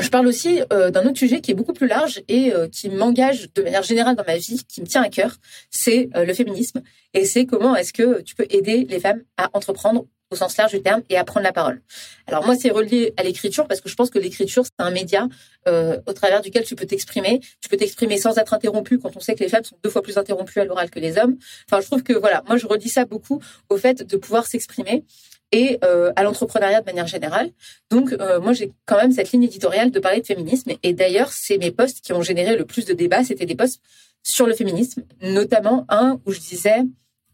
[0.00, 2.88] je parle aussi euh, d'un autre sujet qui est beaucoup plus large et euh, qui
[2.88, 5.36] m'engage de manière générale dans ma vie, qui me tient à cœur,
[5.70, 6.82] c'est le féminisme.
[7.12, 10.72] Et c'est comment est-ce que tu peux aider les femmes à entreprendre au sens large
[10.72, 11.80] du terme et à prendre la parole.
[12.26, 15.28] Alors moi, c'est relié à l'écriture parce que je pense que l'écriture, c'est un média
[15.68, 17.40] euh, au travers duquel tu peux t'exprimer.
[17.60, 20.02] Tu peux t'exprimer sans être interrompu quand on sait que les femmes sont deux fois
[20.02, 21.36] plus interrompues à l'oral que les hommes.
[21.70, 25.04] Enfin, je trouve que voilà, moi, je redis ça beaucoup au fait de pouvoir s'exprimer
[25.52, 27.50] et euh, à l'entrepreneuriat de manière générale.
[27.90, 30.72] Donc, euh, moi, j'ai quand même cette ligne éditoriale de parler de féminisme.
[30.82, 33.22] Et d'ailleurs, c'est mes posts qui ont généré le plus de débats.
[33.22, 33.80] C'était des posts
[34.22, 36.82] sur le féminisme, notamment un où je disais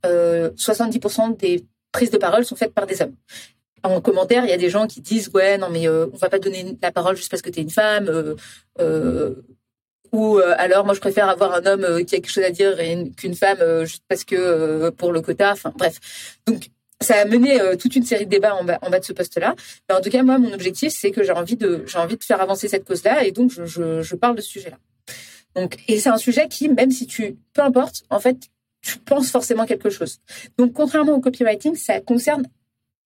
[0.03, 3.15] 70% des prises de parole sont faites par des hommes.
[3.83, 6.39] En commentaire, il y a des gens qui disent ouais non mais on va pas
[6.39, 8.37] donner la parole juste parce que tu es une femme
[10.13, 12.77] ou alors moi je préfère avoir un homme qui a quelque chose à dire
[13.17, 15.53] qu'une femme juste parce que pour le quota.
[15.53, 15.99] Enfin bref.
[16.47, 16.71] Donc
[17.03, 19.55] ça a mené toute une série de débats en bas, de ce poste-là.
[19.89, 22.25] Mais en tout cas, moi, mon objectif, c'est que j'ai envie de, j'ai envie de
[22.25, 24.79] faire avancer cette cause-là, et donc je, je, je parle de ce sujet-là.
[25.57, 28.37] Donc, et c'est un sujet qui, même si tu, peu importe, en fait,
[28.83, 30.19] tu penses forcément quelque chose.
[30.59, 32.45] Donc, contrairement au copywriting, ça concerne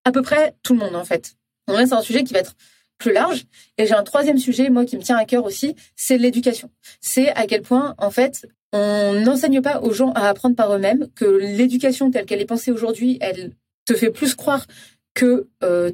[0.04, 1.36] à peu près tout le monde, en fait.
[1.66, 2.54] Donc là, c'est un sujet qui va être
[2.98, 3.44] plus large.
[3.78, 6.70] Et j'ai un troisième sujet, moi, qui me tient à cœur aussi, c'est l'éducation.
[7.00, 11.08] C'est à quel point, en fait, on n'enseigne pas aux gens à apprendre par eux-mêmes,
[11.14, 13.52] que l'éducation telle qu'elle est pensée aujourd'hui, elle
[13.84, 14.66] te fait plus croire
[15.14, 15.92] que euh,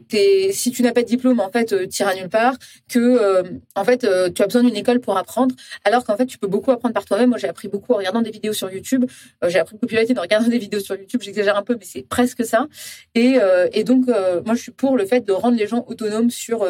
[0.50, 2.56] si tu n'as pas de diplôme, en fait, euh, tu iras nulle part,
[2.88, 3.42] que euh,
[3.76, 5.54] en fait, euh, tu as besoin d'une école pour apprendre,
[5.84, 7.28] alors qu'en fait, tu peux beaucoup apprendre par toi-même.
[7.28, 9.04] Moi, j'ai appris beaucoup en regardant des vidéos sur YouTube.
[9.46, 11.20] j'ai appris popularité en regardant des vidéos sur YouTube.
[11.22, 12.66] J'exagère un peu, mais c'est presque ça.
[13.14, 13.36] Et,
[13.72, 14.06] et donc,
[14.46, 16.66] moi, je suis pour le fait de rendre les gens autonomes sur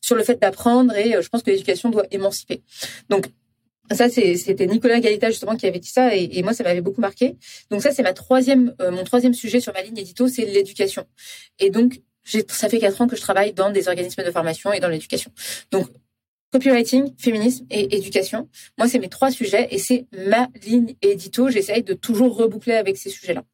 [0.00, 0.94] sur le fait d'apprendre.
[0.96, 2.62] Et je pense que l'éducation doit émanciper.
[3.08, 3.26] Donc,
[3.90, 7.36] ça, c'était Nicolas Galita justement qui avait dit ça, et, moi, ça m'avait beaucoup marqué.
[7.70, 11.06] Donc ça, c'est ma troisième, euh, mon troisième sujet sur ma ligne édito, c'est l'éducation.
[11.58, 12.00] Et donc,
[12.48, 15.30] ça fait quatre ans que je travaille dans des organismes de formation et dans l'éducation.
[15.70, 15.88] Donc,
[16.52, 18.48] copywriting, féminisme et éducation.
[18.78, 21.50] Moi, c'est mes trois sujets et c'est ma ligne édito.
[21.50, 23.44] J'essaye de toujours reboucler avec ces sujets-là.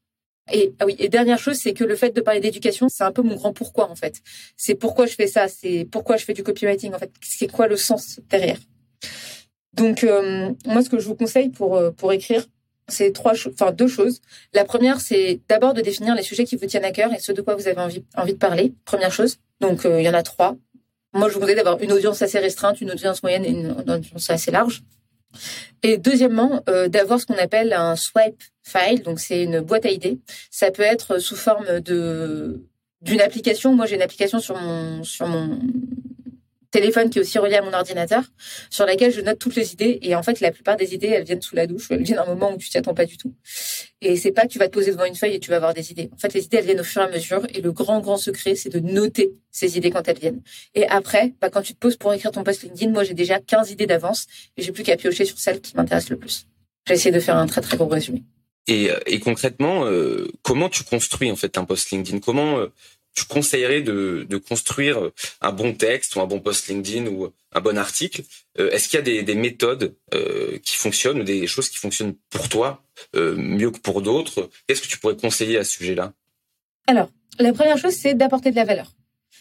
[0.53, 3.12] Et ah oui, et dernière chose, c'est que le fait de parler d'éducation, c'est un
[3.12, 4.21] peu mon grand pourquoi en fait.
[4.57, 7.11] C'est pourquoi je fais ça, c'est pourquoi je fais du copywriting en fait.
[7.21, 8.59] C'est quoi le sens derrière?
[9.74, 12.44] Donc, euh, moi, ce que je vous conseille pour, euh, pour écrire,
[12.88, 14.20] c'est trois enfin deux choses.
[14.52, 17.30] La première, c'est d'abord de définir les sujets qui vous tiennent à cœur et ce
[17.30, 18.74] de quoi vous avez envie, envie de parler.
[18.85, 19.37] Première chose.
[19.61, 20.56] Donc, euh, il y en a trois.
[21.12, 24.30] Moi, je vous conseille d'avoir une audience assez restreinte, une audience moyenne et une audience
[24.30, 24.83] assez large.
[25.83, 29.02] Et deuxièmement, d'avoir ce qu'on appelle un swipe file.
[29.02, 30.18] Donc, c'est une boîte à idées.
[30.50, 32.61] Ça peut être sous forme de
[33.00, 33.74] d'une application.
[33.74, 35.59] Moi, j'ai une application sur mon sur mon
[36.70, 38.22] téléphone qui est aussi relié à mon ordinateur,
[38.70, 39.98] sur laquelle je note toutes les idées.
[40.02, 42.22] Et en fait, la plupart des idées, elles viennent sous la douche, elles viennent à
[42.22, 43.35] un moment où tu t'y attends pas du tout.
[44.00, 45.74] Et c'est pas que tu vas te poser devant une feuille et tu vas avoir
[45.74, 46.11] des idées.
[46.12, 47.46] En fait, les idées, elles viennent au fur et à mesure.
[47.54, 50.42] Et le grand, grand secret, c'est de noter ces idées quand elles viennent.
[50.74, 53.40] Et après, bah, quand tu te poses pour écrire ton post LinkedIn, moi, j'ai déjà
[53.40, 56.46] 15 idées d'avance et j'ai plus qu'à piocher sur celles qui m'intéressent le plus.
[56.87, 58.22] J'ai essayé de faire un très, très gros résumé.
[58.66, 62.20] Et, et concrètement, euh, comment tu construis en fait un post LinkedIn?
[62.20, 62.68] Comment euh,
[63.14, 67.77] tu conseillerais de, construire un bon texte ou un bon post LinkedIn ou un bon
[67.79, 68.23] article?
[68.59, 71.79] Euh, Est-ce qu'il y a des, des méthodes euh, qui fonctionnent ou des choses qui
[71.79, 72.83] fonctionnent pour toi
[73.16, 74.49] euh, mieux que pour d'autres?
[74.66, 76.12] Qu'est-ce que tu pourrais conseiller à ce sujet-là?
[76.87, 78.92] Alors, la première chose, c'est d'apporter de la valeur.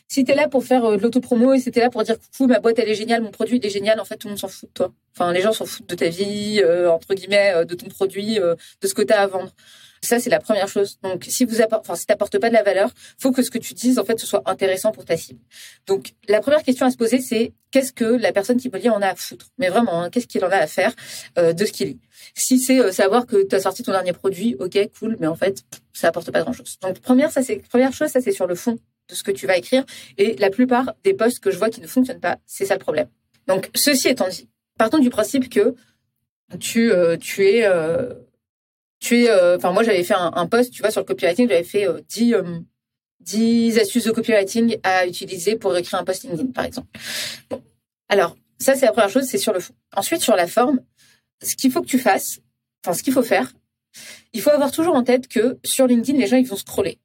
[0.08, 2.48] Si tu es là pour faire de l'autopromo et si tu là pour dire coucou,
[2.48, 4.40] ma boîte elle est géniale, mon produit il est génial, en fait tout le monde
[4.40, 4.94] s'en fout de toi.
[5.16, 8.94] Enfin, les gens s'en foutent de ta vie, entre guillemets, de ton produit, de ce
[8.96, 9.54] que tu as à vendre.
[10.02, 10.98] Ça, c'est la première chose.
[11.04, 13.58] Donc, si vous apporte, enfin, si t'apportes pas de la valeur, faut que ce que
[13.58, 15.40] tu dises, en fait, ce soit intéressant pour ta cible.
[15.88, 18.90] Donc, la première question à se poser, c'est qu'est-ce que la personne qui me lit
[18.90, 19.48] en a à foutre?
[19.58, 20.94] Mais vraiment, hein, qu'est-ce qu'il en a à faire
[21.38, 22.00] euh, de ce qu'il lit?
[22.36, 25.36] Si c'est euh, savoir que tu as sorti ton dernier produit, ok, cool, mais en
[25.36, 26.78] fait, ça apporte pas grand-chose.
[26.82, 28.78] Donc, première, ça c'est première chose, ça c'est sur le fond
[29.10, 29.86] de ce que tu vas écrire.
[30.18, 32.80] Et la plupart des posts que je vois qui ne fonctionnent pas, c'est ça le
[32.80, 33.08] problème.
[33.48, 35.76] Donc, ceci étant dit, partons du principe que
[36.60, 37.68] tu, euh, tu es
[39.00, 41.64] tu es, euh, enfin moi j'avais fait un, post, tu vois, sur le copywriting, j'avais
[41.64, 42.44] fait 10, euh,
[43.22, 46.88] 10 euh, astuces de copywriting à utiliser pour écrire un post LinkedIn, par exemple.
[48.10, 49.74] Alors, ça c'est la première chose, c'est sur le fond.
[49.96, 50.82] Ensuite, sur la forme,
[51.42, 52.40] ce qu'il faut que tu fasses,
[52.84, 53.52] enfin ce qu'il faut faire,
[54.34, 57.00] il faut avoir toujours en tête que sur LinkedIn, les gens ils vont scroller.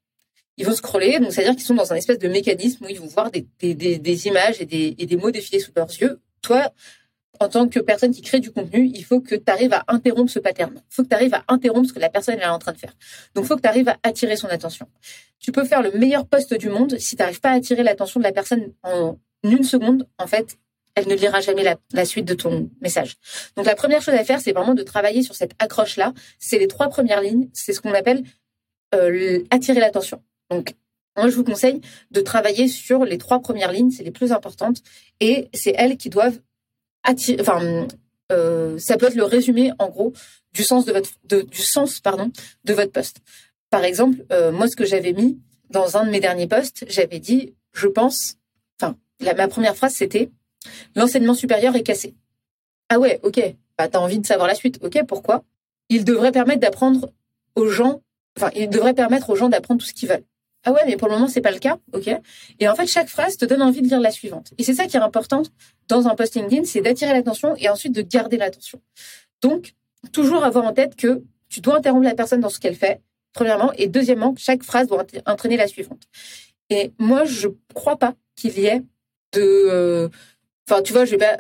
[0.57, 3.07] Ils vont scroller, donc c'est-à-dire qu'ils sont dans un espèce de mécanisme où ils vont
[3.07, 6.21] voir des, des, des, des images et des, et des mots défiler sous leurs yeux.
[6.43, 6.73] Toi,
[7.41, 10.31] en tant que personne qui crée du contenu, il faut que tu arrives à interrompre
[10.31, 10.73] ce pattern.
[10.77, 12.79] Il faut que tu arrives à interrompre ce que la personne est en train de
[12.79, 12.95] faire.
[13.35, 14.89] Donc, il faut que tu arrives à attirer son attention.
[15.41, 16.97] Tu peux faire le meilleur poste du monde.
[16.99, 20.59] Si tu n'arrives pas à attirer l'attention de la personne en une seconde, en fait,
[20.95, 23.17] elle ne lira jamais la, suite de ton message.
[23.57, 26.13] Donc, la première chose à faire, c'est vraiment de travailler sur cette accroche-là.
[26.39, 27.49] C'est les trois premières lignes.
[27.53, 28.23] C'est ce qu'on appelle
[28.95, 30.23] euh, attirer l'attention.
[30.51, 30.75] Donc,
[31.17, 33.91] moi, je vous conseille de travailler sur les trois premières lignes.
[33.91, 34.79] C'est les plus importantes.
[35.21, 36.39] Et c'est elles qui doivent
[37.41, 37.87] enfin,
[38.33, 40.13] euh, ça peut être le résumé en gros
[40.53, 42.31] du sens de votre du sens pardon
[42.65, 43.19] de votre poste.
[43.71, 45.39] Par exemple, euh, moi ce que j'avais mis
[45.71, 48.37] dans un de mes derniers posts, j'avais dit je pense
[48.81, 50.31] enfin ma première phrase c'était
[50.95, 52.15] l'enseignement supérieur est cassé.
[52.89, 53.41] Ah ouais, OK.
[53.77, 54.79] Bah t'as envie de savoir la suite.
[54.83, 55.45] OK, pourquoi?
[55.89, 57.13] Il devrait permettre d'apprendre
[57.57, 58.01] aux gens
[58.39, 60.25] enfin il devrait permettre aux gens d'apprendre tout ce qu'ils veulent.
[60.65, 61.79] Ah ouais, mais pour le moment, c'est pas le cas.
[61.93, 62.09] OK.
[62.59, 64.53] Et en fait, chaque phrase te donne envie de lire la suivante.
[64.57, 65.43] Et c'est ça qui est important
[65.89, 68.81] dans un post LinkedIn, c'est d'attirer l'attention et ensuite de garder l'attention.
[69.43, 69.75] Donc,
[70.13, 73.01] toujours avoir en tête que tu dois interrompre la personne dans ce qu'elle fait
[73.33, 73.73] premièrement.
[73.77, 76.03] Et deuxièmement, chaque phrase doit entraîner la suivante.
[76.71, 78.83] Et moi, je crois pas qu'il y ait
[79.33, 79.41] de...
[79.43, 80.09] Euh,
[80.69, 81.39] enfin, tu vois, je vais pas...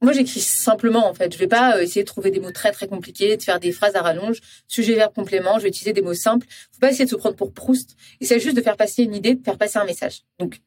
[0.00, 1.32] Moi, j'écris simplement, en fait.
[1.32, 3.70] Je vais pas euh, essayer de trouver des mots très, très compliqués, de faire des
[3.70, 5.58] phrases à rallonge, sujet, verbe, complément.
[5.58, 6.46] Je vais utiliser des mots simples.
[6.72, 7.96] Faut pas essayer de se prendre pour Proust.
[8.20, 10.22] Il s'agit juste de faire passer une idée, de faire passer un message.
[10.40, 10.60] Donc,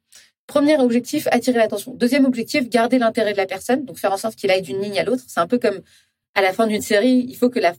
[0.47, 1.93] Premier objectif, attirer l'attention.
[1.93, 4.99] Deuxième objectif, garder l'intérêt de la personne, donc faire en sorte qu'il aille d'une ligne
[4.99, 5.23] à l'autre.
[5.27, 5.81] C'est un peu comme
[6.35, 7.73] à la fin d'une série, il faut que la,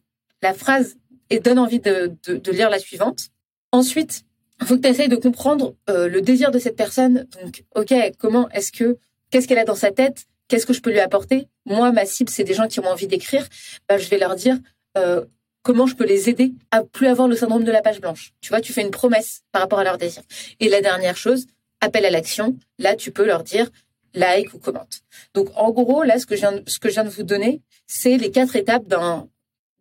[0.55, 0.97] phrase
[1.43, 3.29] donne envie de, de, lire la suivante.
[3.73, 4.23] Ensuite,
[4.61, 7.27] il faut que tu essayes de comprendre euh, le désir de cette personne.
[7.43, 8.99] Donc, ok, comment est-ce que,
[9.31, 10.27] qu'est-ce qu'elle a dans sa tête?
[10.49, 11.49] Qu'est-ce que je peux lui apporter?
[11.65, 13.47] Moi, ma cible, c'est des gens qui ont envie d'écrire.
[13.89, 14.57] Bah, je vais leur dire
[14.97, 15.25] euh,
[15.63, 18.33] comment je peux les aider à plus avoir le syndrome de la page blanche.
[18.41, 20.23] Tu vois, tu fais une promesse par rapport à leur désir.
[20.61, 21.47] Et la dernière chose,
[21.81, 22.57] appel à l'action.
[22.79, 23.71] Là, tu peux leur dire
[24.15, 25.03] like ou commente.
[25.35, 28.87] Donc, en gros, là, ce que je viens, de vous donner, c'est les quatre étapes
[28.87, 29.29] d'un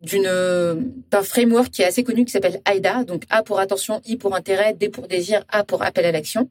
[0.02, 0.30] d'une
[1.10, 4.36] d'un framework qui est assez connu qui s'appelle AIDA, donc A pour attention, I pour
[4.36, 6.50] intérêt, D pour désir, A pour appel à l'action,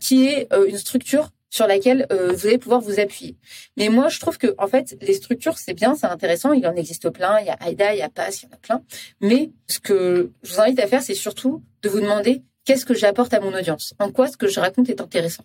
[0.00, 3.36] qui est euh, une structure sur laquelle euh, vous allez pouvoir vous appuyer.
[3.76, 6.74] Mais moi, je trouve que en fait, les structures, c'est bien, c'est intéressant, il en
[6.74, 8.82] existe plein, il y a AIDA, il y a PASS, il y en a plein.
[9.20, 12.94] Mais ce que je vous invite à faire, c'est surtout de vous demander qu'est-ce que
[12.94, 13.94] j'apporte à mon audience?
[13.98, 15.44] En quoi ce que je raconte est intéressant?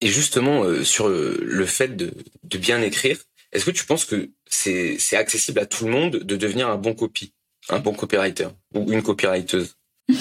[0.00, 2.12] Et justement, euh, sur le, fait de,
[2.58, 3.18] bien écrire,
[3.52, 6.94] est-ce que tu penses que c'est accessible à tout le monde de devenir un bon
[6.94, 7.32] copy,
[7.70, 9.76] un bon copywriter ou une copywriteuse?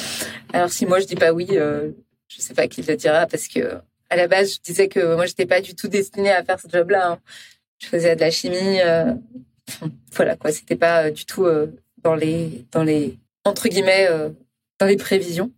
[0.54, 1.91] Alors si moi je dis pas oui, euh,
[2.30, 5.25] je sais pas qui le dira parce que à la base je disais que moi
[5.25, 7.12] j'étais pas du tout destinée à faire ce job-là.
[7.12, 7.19] Hein.
[7.80, 9.13] Je faisais de la chimie, euh,
[10.13, 11.45] voilà quoi, c'était pas du tout
[12.01, 14.08] dans les dans les entre guillemets
[14.80, 15.51] dans les prévisions.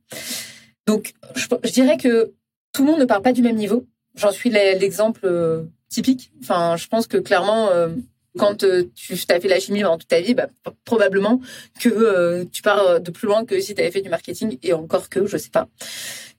[0.87, 2.33] Donc, je, dirais que
[2.71, 3.85] tout le monde ne parle pas du même niveau.
[4.15, 6.31] J'en suis l'exemple euh, typique.
[6.41, 7.89] Enfin, je pense que clairement, euh,
[8.37, 10.47] quand euh, tu as fait la chimie pendant toute ta vie, bah,
[10.85, 11.41] probablement
[11.79, 15.09] que tu pars de plus loin que si tu avais fait du marketing et encore
[15.09, 15.67] que, je sais pas.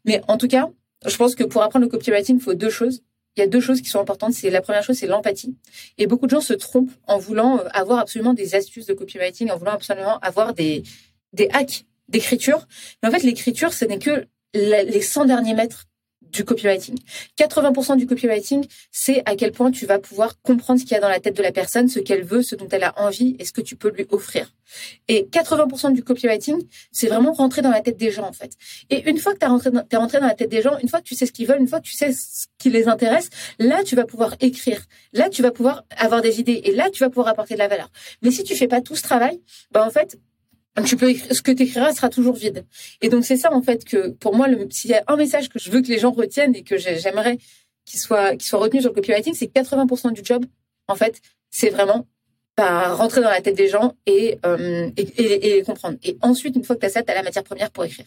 [0.06, 0.70] Mais en tout cas,
[1.06, 3.02] je pense que pour apprendre le copywriting, il faut deux choses.
[3.37, 4.32] Il y a deux choses qui sont importantes.
[4.32, 5.54] C'est la première chose, c'est l'empathie.
[5.98, 9.58] Et beaucoup de gens se trompent en voulant avoir absolument des astuces de copywriting, en
[9.58, 10.82] voulant absolument avoir des
[11.34, 12.66] des hacks d'écriture.
[13.02, 15.88] Mais en fait, l'écriture, ce n'est que les 100 derniers mètres
[16.32, 16.98] du copywriting.
[17.38, 21.00] 80% du copywriting, c'est à quel point tu vas pouvoir comprendre ce qu'il y a
[21.00, 23.44] dans la tête de la personne, ce qu'elle veut, ce dont elle a envie et
[23.44, 24.52] ce que tu peux lui offrir.
[25.08, 26.56] Et 80% du copywriting,
[26.92, 28.52] c'est vraiment rentrer dans la tête des gens, en fait.
[28.90, 31.00] Et une fois que tu rentré, es rentré dans la tête des gens, une fois
[31.00, 33.30] que tu sais ce qu'ils veulent, une fois que tu sais ce qui les intéresse,
[33.58, 34.84] là, tu vas pouvoir écrire.
[35.14, 37.68] Là, tu vas pouvoir avoir des idées et là, tu vas pouvoir apporter de la
[37.68, 37.90] valeur.
[38.22, 40.18] Mais si tu fais pas tout ce travail, bah, en fait,
[40.82, 42.64] tu peux ce que tu écriras sera toujours vide.
[43.00, 45.58] Et donc c'est ça en fait que pour moi, s'il y a un message que
[45.58, 47.38] je veux que les gens retiennent et que j'aimerais
[47.84, 50.44] qu'il soit qu'il soit retenu sur le copywriting, c'est que 80% du job,
[50.88, 52.06] en fait, c'est vraiment
[52.64, 55.96] rentrer dans la tête des gens et, euh, et, et, les comprendre.
[56.02, 58.06] Et ensuite, une fois que tu as ça, tu as la matière première pour écrire.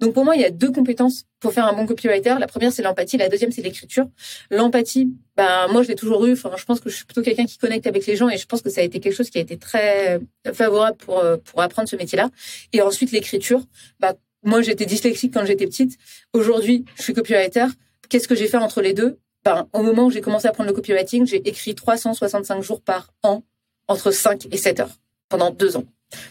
[0.00, 2.34] Donc pour moi, il y a deux compétences pour faire un bon copywriter.
[2.38, 3.16] La première, c'est l'empathie.
[3.16, 4.06] La deuxième, c'est l'écriture.
[4.50, 6.32] L'empathie, bah, moi, je l'ai toujours eu.
[6.32, 8.46] Enfin, je pense que je suis plutôt quelqu'un qui connecte avec les gens et je
[8.46, 10.20] pense que ça a été quelque chose qui a été très
[10.52, 12.30] favorable pour, euh, pour apprendre ce métier-là.
[12.72, 13.62] Et ensuite, l'écriture.
[14.00, 15.96] Bah, moi, j'étais dyslexique quand j'étais petite.
[16.32, 17.66] Aujourd'hui, je suis copywriter.
[18.08, 19.18] Qu'est-ce que j'ai fait entre les deux?
[19.44, 23.12] Ben, au moment où j'ai commencé à apprendre le copywriting, j'ai écrit 365 jours par
[23.22, 23.42] an
[23.88, 24.96] entre 5 et 7 heures
[25.28, 25.84] pendant deux ans.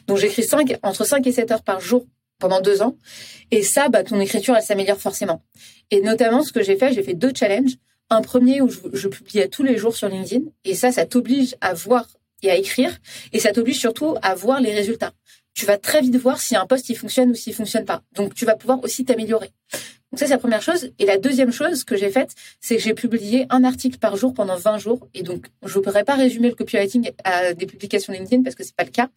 [0.08, 2.06] Donc j'écris 5, entre 5 et 7 heures par jour
[2.40, 2.98] pendant deux ans.
[3.52, 5.44] Et ça, bah, ton écriture, elle s'améliore forcément.
[5.92, 7.76] Et notamment, ce que j'ai fait, j'ai fait deux challenges.
[8.10, 10.46] Un premier où je, je publiais tous les jours sur LinkedIn.
[10.64, 12.08] Et ça, ça t'oblige à voir
[12.44, 12.96] et à écrire.
[13.34, 15.14] Et ça t'oblige surtout à voir les résultats.
[15.56, 18.04] Tu vas très vite voir si un poste il fonctionne ou s'il fonctionne pas.
[18.14, 19.52] Donc, tu vas pouvoir aussi t'améliorer.
[20.12, 20.92] Donc ça, c'est la première chose.
[21.00, 24.34] Et la deuxième chose que j'ai faite, c'est que j'ai publié un article par jour
[24.34, 25.08] pendant 20 jours.
[25.14, 28.64] Et donc, je ne pourrais pas résumer le copywriting à des publications LinkedIn parce que
[28.64, 29.10] c'est pas le cas.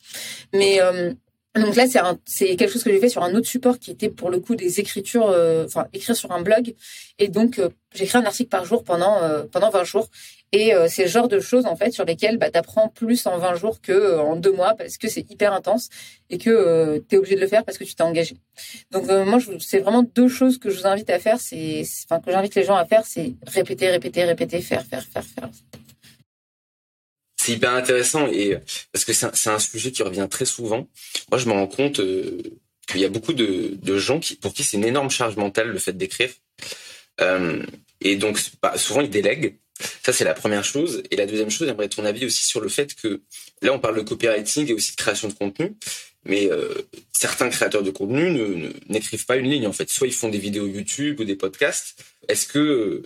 [0.53, 1.13] Mais euh,
[1.55, 1.87] donc là,
[2.25, 4.55] c'est quelque chose que j'ai fait sur un autre support qui était pour le coup
[4.55, 6.75] des écritures, euh, enfin écrire sur un blog.
[7.19, 10.09] Et donc, euh, j'ai écrit un article par jour pendant pendant 20 jours.
[10.53, 13.27] Et euh, c'est le genre de choses en fait sur lesquelles bah, tu apprends plus
[13.27, 15.91] en 20 jours que euh, en deux mois parce que c'est hyper intense
[16.31, 18.37] et que euh, tu es obligé de le faire parce que tu t'es engagé.
[18.91, 21.39] Donc moi, c'est vraiment deux choses que je vous invite à faire.
[21.39, 25.25] C'est, enfin que j'invite les gens à faire, c'est répéter, répéter, répéter, faire, faire, faire,
[25.25, 25.51] faire.
[27.49, 28.59] C'est hyper intéressant et
[28.93, 30.87] parce que c'est un, sujet qui revient très souvent.
[31.31, 34.77] Moi, je me rends compte qu'il y a beaucoup de, gens qui, pour qui c'est
[34.77, 36.29] une énorme charge mentale le fait d'écrire.
[38.03, 38.39] et donc,
[38.77, 39.57] souvent, ils délèguent
[40.05, 41.03] ça, c'est la première chose.
[41.11, 43.23] Et la deuxième chose, j'aimerais ton avis aussi sur le fait que
[43.63, 45.75] là, on parle de copywriting et aussi de création de contenu.
[46.27, 46.75] Mais euh,
[47.17, 49.89] certains créateurs de contenu n'écrivent pas une ligne, en fait.
[49.89, 52.05] Soit ils font des vidéos YouTube ou des podcasts.
[52.29, 52.59] Est-ce que...
[52.59, 53.03] Euh,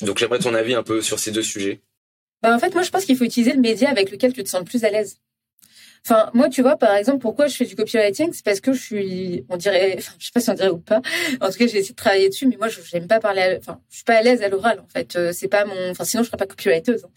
[0.00, 1.80] donc, j'aimerais ton avis un peu sur ces deux sujets.
[2.44, 4.48] Bah, en fait, moi, je pense qu'il faut utiliser le média avec lequel tu te
[4.50, 5.16] sens le plus à l'aise.
[6.04, 8.82] Enfin, moi, tu vois, par exemple, pourquoi je fais du copywriting, c'est parce que je
[8.82, 11.00] suis, on dirait, enfin, je sais pas si on dirait ou pas.
[11.40, 13.56] En tout cas, j'ai essayé de travailler dessus, mais moi, je n'aime pas parler.
[13.58, 15.16] enfin, je suis pas à l'aise à l'oral, en fait.
[15.16, 15.90] Euh, c'est pas mon.
[15.90, 17.06] Enfin, sinon, je serais pas copywriteuse.
[17.06, 17.10] Hein.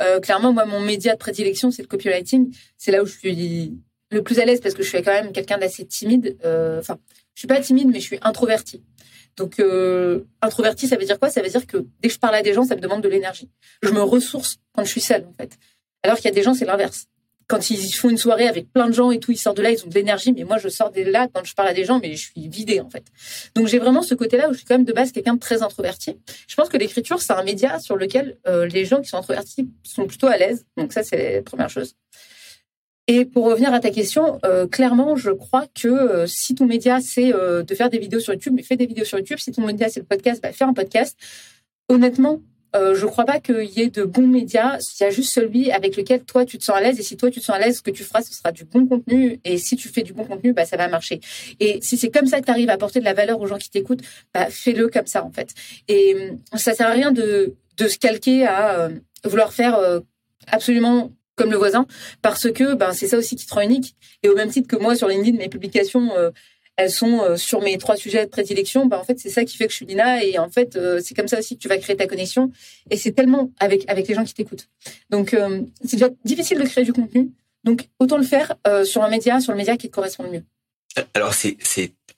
[0.00, 2.50] Euh, clairement, moi, mon média de prédilection, c'est le copywriting.
[2.78, 3.78] C'est là où je suis
[4.10, 6.38] le plus à l'aise parce que je suis quand même quelqu'un d'assez timide.
[6.46, 6.96] Euh, enfin,
[7.34, 8.82] je suis pas timide, mais je suis introvertie.
[9.36, 11.30] Donc, euh, introverti, ça veut dire quoi?
[11.30, 13.08] Ça veut dire que dès que je parle à des gens, ça me demande de
[13.08, 13.48] l'énergie.
[13.82, 15.58] Je me ressource quand je suis seule, en fait.
[16.02, 17.06] Alors qu'il y a des gens, c'est l'inverse.
[17.46, 19.72] Quand ils font une soirée avec plein de gens et tout, ils sortent de là,
[19.72, 20.32] ils ont de l'énergie.
[20.32, 22.48] Mais moi, je sors de là quand je parle à des gens, mais je suis
[22.48, 23.02] vidée, en fait.
[23.56, 25.62] Donc, j'ai vraiment ce côté-là où je suis quand même de base quelqu'un de très
[25.62, 26.16] introverti.
[26.46, 29.68] Je pense que l'écriture, c'est un média sur lequel euh, les gens qui sont introvertis
[29.82, 30.64] sont plutôt à l'aise.
[30.76, 31.96] Donc, ça, c'est la première chose.
[33.06, 37.00] Et pour revenir à ta question, euh, clairement, je crois que euh, si ton média
[37.00, 39.38] c'est euh, de faire des vidéos sur YouTube, fais des vidéos sur YouTube.
[39.40, 41.18] Si ton média c'est le podcast, bah, fais un podcast.
[41.88, 42.40] Honnêtement,
[42.72, 44.78] je ne crois pas qu'il y ait de bons médias.
[44.78, 47.00] Il y a juste celui avec lequel toi tu te sens à l'aise.
[47.00, 48.64] Et si toi tu te sens à l'aise, ce que tu feras, ce sera du
[48.64, 49.40] bon contenu.
[49.44, 51.18] Et si tu fais du bon contenu, bah ça va marcher.
[51.58, 53.58] Et si c'est comme ça que tu arrives à apporter de la valeur aux gens
[53.58, 55.52] qui t'écoutent, bah fais-le comme ça en fait.
[55.88, 58.88] Et ça sert à rien de se calquer à
[59.24, 59.76] vouloir faire
[60.46, 61.10] absolument
[61.40, 61.86] comme le voisin,
[62.20, 63.94] parce que ben, c'est ça aussi qui te rend unique.
[64.22, 66.30] Et au même titre que moi, sur LinkedIn, mes publications, euh,
[66.76, 68.84] elles sont euh, sur mes trois sujets de prédilection.
[68.84, 70.22] Ben, en fait, c'est ça qui fait que je suis Lina.
[70.22, 72.50] Et en fait, euh, c'est comme ça aussi que tu vas créer ta connexion.
[72.90, 74.68] Et c'est tellement avec, avec les gens qui t'écoutent.
[75.08, 75.34] Donc,
[75.82, 77.30] c'est déjà difficile de créer du contenu.
[77.64, 80.44] Donc, autant le faire sur un média, sur le média qui te correspond le mieux.
[81.14, 81.56] Alors, c'est,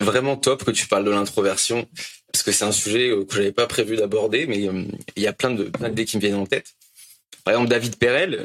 [0.00, 1.86] vraiment top que tu parles de l'introversion,
[2.32, 4.58] parce que c'est un sujet que j'avais pas prévu d'aborder, mais
[5.16, 6.74] il y a plein de plein d'idées qui me viennent en tête.
[7.44, 8.44] Par exemple, David Perel,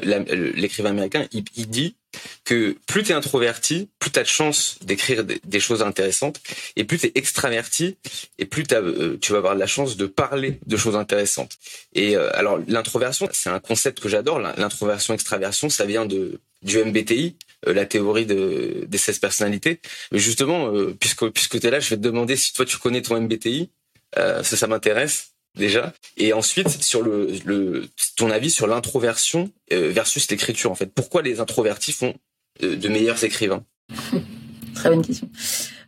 [0.56, 1.96] l'écrivain américain, il, dit
[2.44, 6.40] que plus tu es introverti, plus tu as de chances d'écrire des, choses intéressantes,
[6.74, 7.96] et plus tu es extraverti,
[8.38, 11.58] et plus euh, tu vas avoir la chance de parler de choses intéressantes.
[11.94, 14.40] Et euh, alors, l'introversion, c'est un concept que j'adore.
[14.40, 17.36] L'introversion-extraversion, ça vient de du MBTI,
[17.68, 19.80] euh, la théorie de, des 16 personnalités.
[20.10, 23.02] Mais justement, puisque, puisque tu es là, je vais te demander si toi tu connais
[23.02, 23.70] ton MBTI,
[24.16, 25.92] ça, ça m'intéresse déjà.
[26.16, 30.86] Et ensuite sur le, ton avis sur l'introversion euh, versus l'écriture en fait.
[30.86, 32.14] Pourquoi les introvertis font
[32.60, 33.64] de, meilleurs écrivains?
[34.74, 35.28] Très bonne question.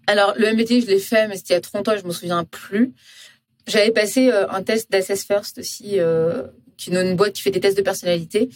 [0.06, 2.12] Alors le MBTI je l'ai fait mais c'était il y a 30 ans je me
[2.12, 2.92] souviens plus.
[3.66, 6.42] J'avais passé euh, un test d'Assess First aussi euh,
[6.76, 8.50] qui est une boîte qui fait des tests de personnalité.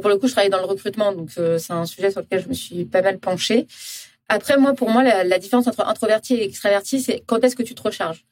[0.00, 2.48] Pour le coup je travaille dans le recrutement donc c'est un sujet sur lequel je
[2.48, 3.66] me suis pas mal penchée.
[4.28, 7.62] Après moi pour moi la, la différence entre introverti et extraverti c'est quand est-ce que
[7.62, 8.24] tu te recharges?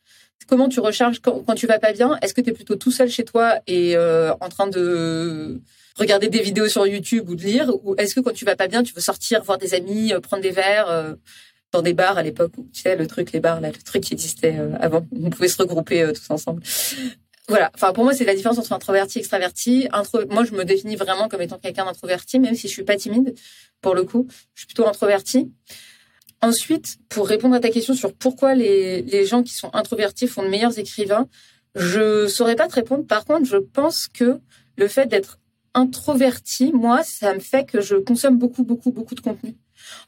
[0.47, 2.17] Comment tu recharges quand, tu vas pas bien?
[2.23, 5.61] Est-ce que tu es plutôt tout seul chez toi et euh, en train de
[5.97, 7.71] regarder des vidéos sur YouTube ou de lire?
[7.85, 10.21] Ou est-ce que quand tu vas pas bien, tu veux sortir, voir des amis, euh,
[10.21, 11.15] prendre des verres euh,
[11.73, 14.57] dans des bars à l'époque tu sais, le truc, les bars, le truc qui existait
[14.81, 15.07] avant?
[15.13, 16.63] On pouvait se regrouper tous ensemble.
[17.49, 17.71] Voilà.
[17.75, 19.89] Enfin, pour moi, c'est la différence entre introverti et extraverti.
[20.31, 23.35] moi, je me définis vraiment comme étant quelqu'un d'introverti, même si je suis pas timide.
[23.81, 25.51] Pour le coup, je suis plutôt introverti.
[26.41, 30.43] Ensuite, pour répondre à ta question sur pourquoi les, les gens qui sont introvertis font
[30.43, 31.29] de meilleurs écrivains,
[31.75, 33.07] je saurais pas te répondre.
[33.07, 34.41] Par contre, je pense que
[34.77, 35.39] le fait d'être
[35.75, 39.57] introverti, moi, ça me fait que je consomme beaucoup, beaucoup, beaucoup de contenu.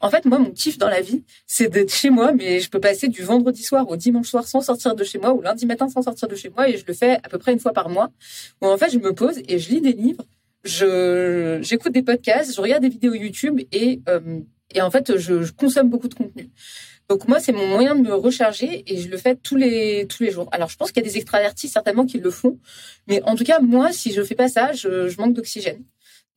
[0.01, 2.79] En fait, moi, mon kiff dans la vie, c'est d'être chez moi, mais je peux
[2.79, 5.87] passer du vendredi soir au dimanche soir sans sortir de chez moi, ou lundi matin
[5.89, 7.89] sans sortir de chez moi, et je le fais à peu près une fois par
[7.89, 8.11] mois,
[8.61, 10.25] où en fait, je me pose et je lis des livres,
[10.63, 14.41] je j'écoute des podcasts, je regarde des vidéos YouTube, et euh,
[14.73, 16.49] et en fait, je, consomme beaucoup de contenu.
[17.09, 20.23] Donc moi, c'est mon moyen de me recharger et je le fais tous les tous
[20.23, 20.47] les jours.
[20.53, 22.57] Alors je pense qu'il y a des extravertis certainement qui le font,
[23.07, 25.83] mais en tout cas moi, si je fais pas ça, je, manque d'oxygène.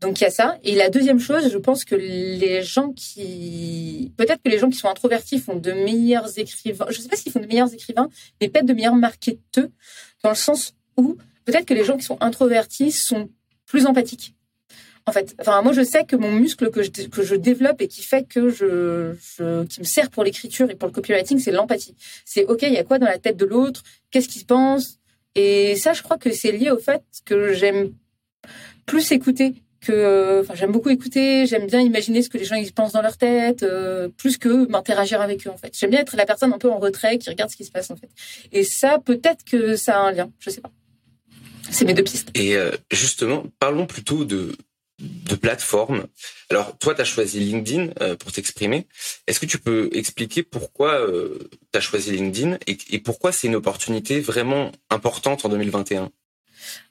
[0.00, 0.58] Donc il y a ça.
[0.64, 4.76] Et la deuxième chose, je pense que les gens qui, peut-être que les gens qui
[4.76, 6.86] sont introvertis font de meilleurs écrivains.
[6.90, 8.08] Je sais pas s'ils font de meilleurs écrivains,
[8.40, 9.68] mais peut-être de meilleurs marketeurs,
[10.24, 13.28] dans le sens où peut-être que les gens qui sont introvertis sont
[13.64, 14.34] plus empathiques
[15.06, 15.34] en fait.
[15.40, 18.26] Enfin, moi, je sais que mon muscle que je, que je développe et qui fait
[18.26, 19.14] que je,
[19.64, 21.94] qui me sert pour l'écriture et pour le copywriting, c'est l'empathie.
[22.24, 23.82] C'est OK, il y a quoi dans la tête de l'autre?
[24.10, 24.98] Qu'est-ce qu'il pense?
[25.34, 27.92] Et ça, je crois que c'est lié au fait que j'aime
[28.86, 31.46] plus écouter que, enfin, j'aime beaucoup écouter.
[31.46, 34.66] J'aime bien imaginer ce que les gens ils pensent dans leur tête, euh, plus que
[34.68, 35.50] m'interagir avec eux.
[35.50, 37.64] En fait, j'aime bien être la personne un peu en retrait qui regarde ce qui
[37.64, 38.08] se passe en fait.
[38.52, 40.30] Et ça, peut-être que ça a un lien.
[40.38, 40.70] Je sais pas.
[41.70, 42.30] C'est mes deux pistes.
[42.34, 44.56] Et euh, justement, parlons plutôt de
[45.00, 46.06] de plateformes.
[46.50, 48.86] Alors, toi, tu as choisi LinkedIn euh, pour t'exprimer.
[49.26, 53.56] Est-ce que tu peux expliquer pourquoi euh, tu as choisi LinkedIn et, pourquoi c'est une
[53.56, 56.10] opportunité vraiment importante en 2021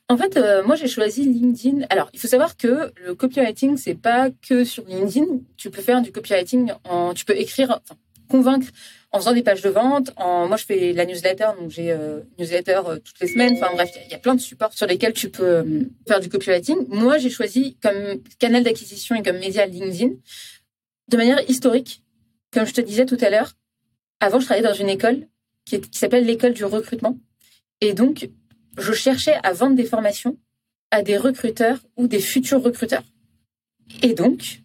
[0.10, 1.86] en fait, euh, moi j'ai choisi LinkedIn.
[1.90, 5.26] Alors, il faut savoir que le copywriting, c'est pas que sur LinkedIn.
[5.56, 7.80] Tu peux faire du copywriting en, tu peux écrire,
[8.28, 8.68] convaincre
[9.14, 10.12] en faisant des pages de vente.
[10.18, 13.54] En, moi, je fais la newsletter, donc j'ai euh, newsletter euh, toutes les semaines.
[13.54, 16.30] Enfin bref, il y, a plein de supports sur lesquels tu peux euh, faire du
[16.30, 16.88] copywriting.
[16.90, 20.14] Moi, j'ai choisi comme canal d'acquisition et comme média LinkedIn
[21.10, 22.04] de manière historique,
[22.52, 23.54] comme je te disais tout à l'heure,
[24.20, 25.28] avant, je travaillais dans une école
[25.66, 27.18] qui, qui s'appelle l'école du recrutement.
[27.82, 28.30] Et donc,
[28.78, 30.38] je cherchais à vendre des formations
[30.90, 33.04] à des recruteurs ou des futurs recruteurs.
[34.02, 34.63] Et donc,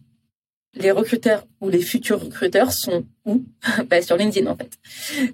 [0.78, 3.44] les recruteurs ou les futurs recruteurs sont où?
[3.88, 4.70] Bah, Sur LinkedIn, en fait.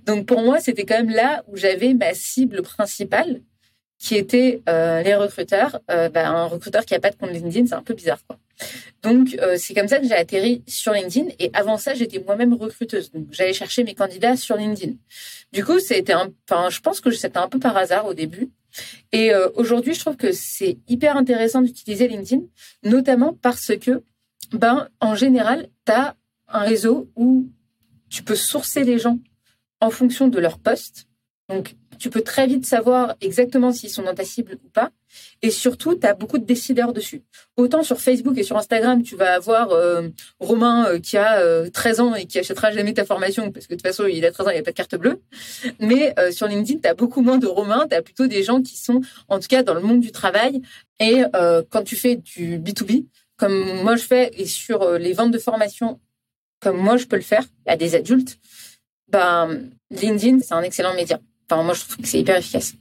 [0.07, 3.41] Donc, pour moi, c'était quand même là où j'avais ma cible principale,
[3.99, 5.81] qui était euh, les recruteurs.
[5.91, 8.39] Euh, bah, un recruteur qui n'a pas de compte LinkedIn, c'est un peu bizarre, quoi.
[9.03, 11.31] Donc, euh, c'est comme ça que j'ai atterri sur LinkedIn.
[11.39, 13.11] Et avant ça, j'étais moi-même recruteuse.
[13.13, 14.93] Donc, j'allais chercher mes candidats sur LinkedIn.
[15.53, 18.51] Du coup, c'était enfin, je pense que c'était un peu par hasard au début.
[19.13, 22.43] Et euh, aujourd'hui, je trouve que c'est hyper intéressant d'utiliser LinkedIn,
[22.83, 24.03] notamment parce que,
[24.53, 26.17] ben, en général, tu as
[26.49, 27.49] un réseau où
[28.09, 29.19] tu peux sourcer les gens
[29.81, 31.07] en fonction de leur poste.
[31.49, 34.91] Donc, tu peux très vite savoir exactement s'ils sont dans ta cible ou pas.
[35.43, 37.23] Et surtout, tu as beaucoup de décideurs dessus.
[37.57, 40.09] Autant sur Facebook et sur Instagram, tu vas avoir euh,
[40.41, 43.75] Romain euh, qui a 13 euh, ans et qui achètera jamais ta formation parce que
[43.75, 45.21] de toute façon, il a 13 ans, il n'y a pas de carte bleue.
[45.81, 48.77] Mais sur LinkedIn, tu as beaucoup moins de Romain, tu as plutôt des gens qui
[48.77, 50.63] sont, en tout cas, dans le monde du travail.
[51.01, 51.23] Et
[51.71, 53.07] quand tu fais du B2B,
[53.37, 56.01] comme moi je fais, et sur les ventes de formation,
[56.61, 58.39] comme moi je peux le faire à des adultes,
[59.09, 61.21] ben, LinkedIn, c'est un excellent média.
[61.49, 62.75] Enfin, moi, je trouve que c'est hyper efficace.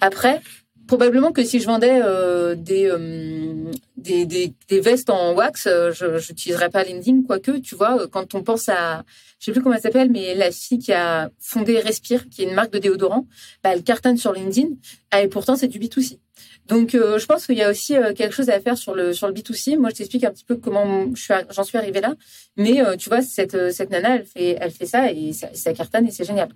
[0.00, 0.40] Après,
[0.86, 5.92] probablement que si je vendais euh, des, euh, des, des, des, vestes en wax, euh,
[5.92, 9.04] je n'utiliserais pas LinkedIn, quoique, tu vois, quand on pense à,
[9.38, 12.46] je sais plus comment elle s'appelle, mais la fille qui a fondé Respire, qui est
[12.48, 13.26] une marque de déodorant,
[13.62, 14.70] bah, elle cartonne sur LinkedIn,
[15.10, 16.18] ah, et pourtant c'est du B2C.
[16.66, 19.34] Donc, je pense qu'il y a aussi quelque chose à faire sur le sur le
[19.34, 19.76] B2C.
[19.76, 21.06] Moi, je t'explique un petit peu comment
[21.50, 22.14] j'en suis, arrivée là.
[22.56, 26.06] Mais tu vois, cette cette nana, elle fait elle fait ça et ça, ça cartonne
[26.06, 26.48] et c'est génial.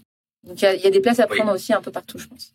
[0.44, 2.54] Donc il y, a, des places à prendre aussi un peu partout, je pense.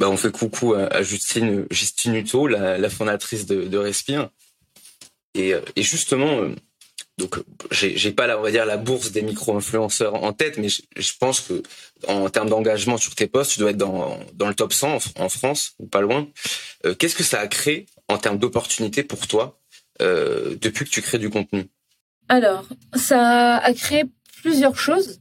[0.00, 4.30] Bah, on fait coucou à, Justine, Justine Hutto, la, fondatrice de, de Respire.
[5.34, 6.54] Et, et justement, euh,
[7.22, 7.36] donc
[7.70, 11.40] j'ai pas la, on va dire la bourse des micro-influenceurs en tête, mais je, pense
[11.40, 11.62] que
[12.08, 15.74] en termes d'engagement sur tes postes, tu dois être dans, le top 100 en, France
[15.78, 16.28] ou pas loin.
[16.84, 19.60] Euh, qu'est-ce que ça a créé en termes d'opportunités pour toi
[20.00, 21.66] euh, depuis que tu crées du contenu?
[22.28, 24.04] Alors, ça a créé
[24.42, 25.20] plusieurs choses.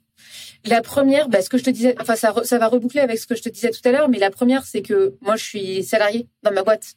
[0.66, 3.28] La première, bah, ce que je te disais, enfin ça, ça va reboucler avec ce
[3.28, 5.84] que je te disais tout à l'heure, mais la première, c'est que moi, je suis
[5.84, 6.94] salarié dans ma boîte.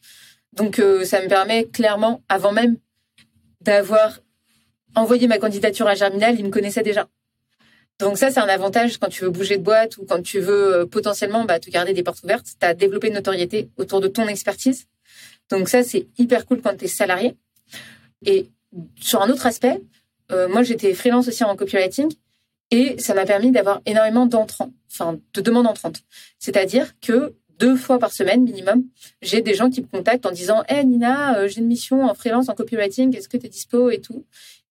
[0.53, 2.77] Donc, euh, ça me permet clairement, avant même
[3.61, 4.19] d'avoir
[4.95, 7.07] envoyé ma candidature à Germinal, ils me connaissaient déjà.
[7.99, 10.75] Donc ça, c'est un avantage quand tu veux bouger de boîte ou quand tu veux
[10.75, 12.47] euh, potentiellement bah, te garder des portes ouvertes.
[12.59, 14.85] Tu as développé une notoriété autour de ton expertise.
[15.49, 17.35] Donc ça, c'est hyper cool quand tu es salarié.
[18.25, 18.49] Et
[18.99, 19.81] sur un autre aspect,
[20.31, 22.11] euh, moi, j'étais freelance aussi en copywriting
[22.71, 26.01] et ça m'a permis d'avoir énormément d'entrants, enfin de demandes entrantes.
[26.39, 28.83] C'est-à-dire que deux fois par semaine minimum,
[29.21, 32.13] j'ai des gens qui me contactent en disant "Hey Nina, euh, j'ai une mission en
[32.13, 34.25] freelance en copywriting, est-ce que tu es dispo et tout?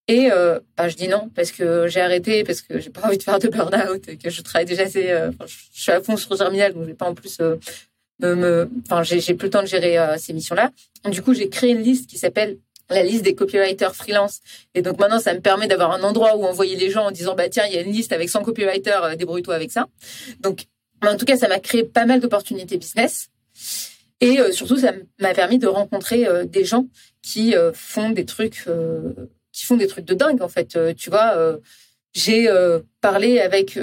[0.07, 3.17] Et euh, bah, je dis non parce que j'ai arrêté parce que j'ai pas envie
[3.17, 6.15] de faire de burn-out et que je travaille déjà assez euh, je suis à fond
[6.15, 7.39] sur Germinal donc je vais pas en plus
[8.21, 10.71] me, enfin j'ai plus le temps de gérer ces missions-là.
[11.09, 12.57] Du coup, j'ai créé une liste qui s'appelle
[12.89, 14.41] la liste des copywriters freelance.
[14.73, 17.35] Et donc maintenant, ça me permet d'avoir un endroit où envoyer les gens en disant,
[17.35, 19.87] bah tiens, il y a une liste avec 100 copywriters, euh, débrouille-toi avec ça.
[20.39, 20.65] Donc,
[21.03, 23.29] en tout cas, ça m'a créé pas mal d'opportunités business.
[24.21, 26.87] Et euh, surtout, ça m'a permis de rencontrer euh, des gens
[27.21, 28.65] qui font des trucs,
[29.55, 30.77] qui font des trucs de dingue en fait.
[30.95, 31.35] tu vois,
[32.13, 32.49] j'ai
[33.01, 33.79] parlé avec,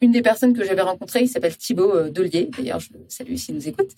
[0.00, 2.50] une des personnes que j'avais rencontrées, il s'appelle Thibaut Delier.
[2.56, 3.90] D'ailleurs, je salue s'il nous écoute.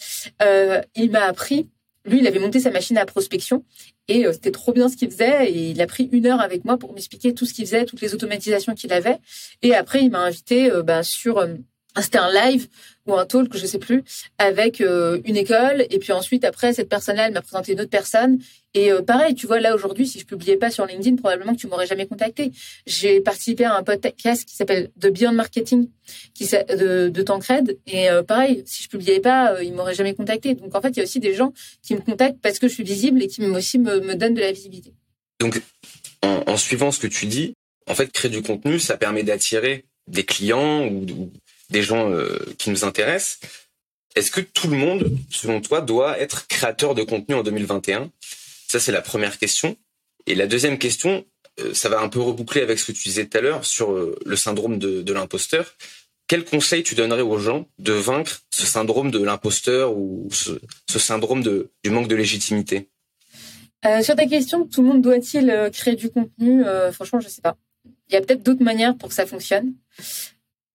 [0.94, 1.68] il m'a appris
[2.06, 3.64] lui, il avait monté sa machine à prospection
[4.08, 5.50] et euh, c'était trop bien ce qu'il faisait.
[5.50, 8.00] Et il a pris une heure avec moi pour m'expliquer tout ce qu'il faisait, toutes
[8.00, 9.18] les automatisations qu'il avait.
[9.62, 11.54] Et après, il m'a invité euh, bah, sur euh,
[12.02, 12.68] c'était un live
[13.06, 14.02] ou un talk, je sais plus,
[14.38, 15.86] avec euh, une école.
[15.90, 18.38] Et puis ensuite, après, cette personne-là, elle m'a présenté une autre personne.
[18.74, 21.60] Et euh, pareil, tu vois, là aujourd'hui, si je publiais pas sur LinkedIn, probablement que
[21.60, 22.50] tu m'aurais jamais contacté.
[22.86, 25.88] J'ai participé à un podcast qui s'appelle The Beyond Marketing,
[26.34, 27.78] qui de, de Tancred.
[27.86, 30.54] Et euh, pareil, si je publiais pas, ils m'auraient jamais contacté.
[30.54, 31.52] Donc en fait, il y a aussi des gens
[31.82, 34.40] qui me contactent parce que je suis visible et qui aussi me, me donnent de
[34.40, 34.92] la visibilité.
[35.38, 35.62] Donc,
[36.22, 37.54] en, suivant ce que tu dis,
[37.86, 41.32] en fait, créer du contenu, ça permet d'attirer des clients ou, ou
[41.70, 43.40] des gens euh, qui nous intéressent.
[44.16, 48.10] Est-ce que tout le monde, selon toi, doit être créateur de contenu en 2021
[48.74, 49.76] Ça, c'est la première question.
[50.26, 51.24] Et la deuxième question,
[51.60, 53.92] euh, ça va un peu reboucler avec ce que tu disais tout à l'heure sur
[53.92, 55.76] euh, le syndrome de, l'imposteur.
[56.26, 61.44] Quel conseil tu donnerais aux gens de vaincre ce syndrome de l'imposteur ou ce, syndrome
[61.44, 62.88] du manque de légitimité?
[64.02, 66.64] Sur ta question, tout le monde doit-il créer du contenu?
[66.90, 67.56] Franchement, je ne sais pas.
[68.08, 69.74] Il y a peut-être d'autres manières pour que ça fonctionne.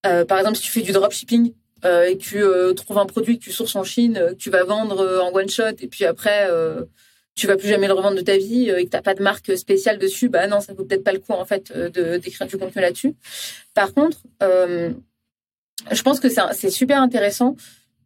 [0.06, 1.52] Euh, par exemple, si tu fais du dropshipping
[1.84, 4.50] euh, et que tu euh, trouves un produit que tu sources en Chine, que tu
[4.50, 6.48] vas vendre en one shot, et puis après
[7.36, 9.58] tu vas plus jamais le revendre de ta vie et que t'as pas de marque
[9.58, 12.58] spéciale dessus, bah non, ça vaut peut-être pas le coup en fait de d'écrire du
[12.58, 13.16] contenu là-dessus.
[13.74, 17.56] Par contre, je pense que c'est super intéressant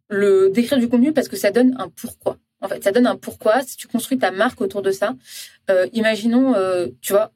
[0.08, 2.38] le d'écrire du contenu parce que ça donne un pourquoi.
[2.60, 3.62] En fait, ça donne un pourquoi.
[3.62, 5.14] Si tu construis ta marque autour de ça,
[5.70, 7.32] euh, imaginons, euh, tu vois,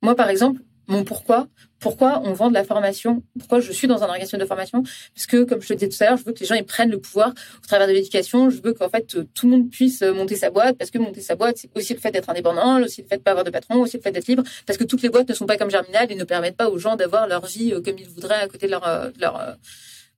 [0.00, 4.02] moi par exemple, mon pourquoi, pourquoi on vend de la formation, pourquoi je suis dans
[4.02, 4.82] un organisme de formation,
[5.14, 6.64] parce que comme je te disais tout à l'heure, je veux que les gens ils
[6.64, 10.02] prennent le pouvoir au travers de l'éducation, je veux qu'en fait tout le monde puisse
[10.02, 13.02] monter sa boîte, parce que monter sa boîte c'est aussi le fait d'être indépendant, aussi
[13.02, 15.02] le fait de pas avoir de patron, aussi le fait d'être libre, parce que toutes
[15.02, 17.46] les boîtes ne sont pas comme Germinal et ne permettent pas aux gens d'avoir leur
[17.46, 19.56] vie euh, comme ils voudraient à côté de leur, leur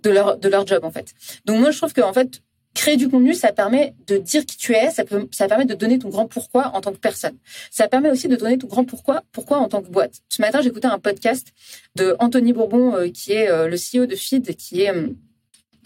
[0.01, 1.15] de leur de leur job en fait.
[1.45, 2.43] Donc moi je trouve que en fait
[2.75, 5.75] Créer du contenu, ça permet de dire qui tu es, ça, peut, ça permet de
[5.75, 7.37] donner ton grand pourquoi en tant que personne.
[7.71, 10.15] Ça permet aussi de donner ton grand pourquoi, pourquoi en tant que boîte.
[10.29, 11.49] Ce matin, j'écoutais un podcast
[11.95, 15.07] de Anthony Bourbon, euh, qui est euh, le CEO de Feed, qui est euh,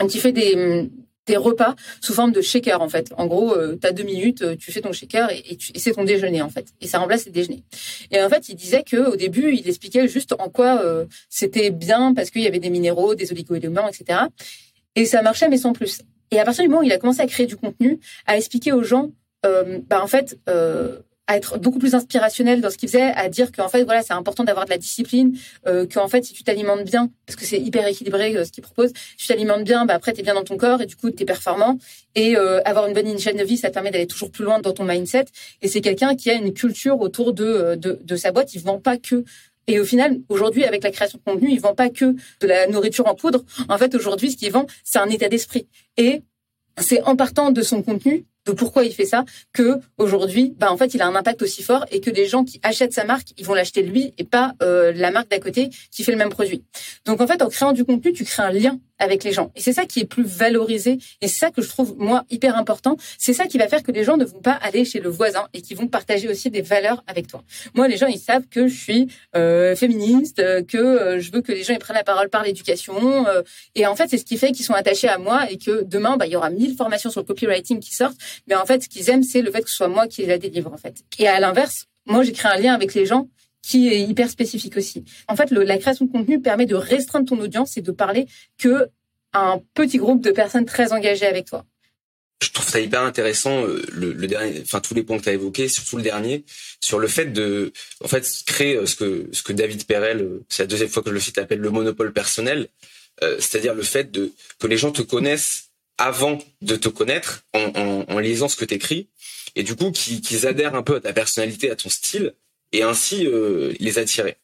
[0.08, 0.88] qui fait des,
[1.26, 3.12] des repas sous forme de shaker en fait.
[3.18, 6.48] En gros, tu as deux minutes, tu fais ton shaker et, c'est ton déjeuner en
[6.48, 6.68] fait.
[6.80, 7.64] Et ça remplace le déjeuner.
[8.12, 10.80] Et en fait, il disait que au début, il expliquait juste en quoi
[11.28, 14.20] c'était bien parce qu'il y avait des minéraux, des oligo-éléments, etc.
[14.94, 16.00] Et ça marchait mais sans plus.
[16.30, 18.72] Et à partir du moment où il a commencé à créer du contenu, à expliquer
[18.72, 19.10] aux gens,
[19.46, 20.98] euh, bah en fait, euh,
[21.28, 24.14] à être beaucoup plus inspirationnel dans ce qu'il faisait, à dire qu'en fait, voilà, c'est
[24.14, 27.60] important d'avoir de la discipline, euh, qu'en fait, si tu t'alimentes bien, parce que c'est
[27.60, 30.42] hyper équilibré euh, ce qu'il propose, si tu t'alimentes bien, bah après, t'es bien dans
[30.42, 31.78] ton corps et du coup, t'es performant.
[32.14, 34.58] Et euh, avoir une bonne hygiène de vie, ça te permet d'aller toujours plus loin
[34.60, 35.26] dans ton mindset.
[35.60, 38.54] Et c'est quelqu'un qui a une culture autour de, de, de sa boîte.
[38.54, 39.24] Il vend pas que
[39.68, 42.66] et au final, aujourd'hui, avec la création de contenu, ils vendent pas que de la
[42.66, 43.44] nourriture en poudre.
[43.68, 45.68] En fait, aujourd'hui, ce qu'ils vendent, c'est un état d'esprit.
[45.98, 46.22] Et
[46.78, 50.78] c'est en partant de son contenu, de pourquoi il fait ça, que aujourd'hui, bah en
[50.78, 53.28] fait, il a un impact aussi fort et que les gens qui achètent sa marque,
[53.36, 56.30] ils vont l'acheter lui et pas euh, la marque d'à côté qui fait le même
[56.30, 56.64] produit.
[57.04, 59.52] Donc en fait, en créant du contenu, tu crées un lien avec les gens.
[59.56, 60.98] Et c'est ça qui est plus valorisé.
[61.20, 62.96] Et c'est ça que je trouve, moi, hyper important.
[63.18, 65.48] C'est ça qui va faire que les gens ne vont pas aller chez le voisin
[65.54, 67.42] et qui vont partager aussi des valeurs avec toi.
[67.74, 70.36] Moi, les gens, ils savent que je suis euh, féministe,
[70.66, 73.26] que euh, je veux que les gens ils prennent la parole par l'éducation.
[73.26, 73.42] Euh,
[73.74, 76.16] et en fait, c'est ce qui fait qu'ils sont attachés à moi et que demain,
[76.16, 78.18] bah, il y aura mille formations sur le copywriting qui sortent.
[78.46, 80.38] Mais en fait, ce qu'ils aiment, c'est le fait que ce soit moi qui la
[80.38, 80.96] délivre, en fait.
[81.18, 83.28] Et à l'inverse, moi, j'ai créé un lien avec les gens
[83.68, 85.04] qui est hyper spécifique aussi.
[85.28, 88.88] En fait, la création de contenu permet de restreindre ton audience et de parler que
[89.34, 91.66] à un petit groupe de personnes très engagées avec toi.
[92.42, 95.34] Je trouve ça hyper intéressant euh, le, dernier, enfin tous les points que tu as
[95.34, 96.46] évoqués, surtout le dernier,
[96.80, 100.44] sur le fait de, en fait, créer euh, ce que ce que David Perel, euh,
[100.48, 102.68] c'est la deuxième fois que je le cite, appelle le monopole personnel,
[103.20, 108.46] c'est-à-dire le fait de que les gens te connaissent avant de te connaître en lisant
[108.48, 109.08] ce que tu écris
[109.56, 112.32] et du coup qu'ils adhèrent un peu à ta personnalité, à ton style
[112.72, 114.36] et ainsi euh, les attirer.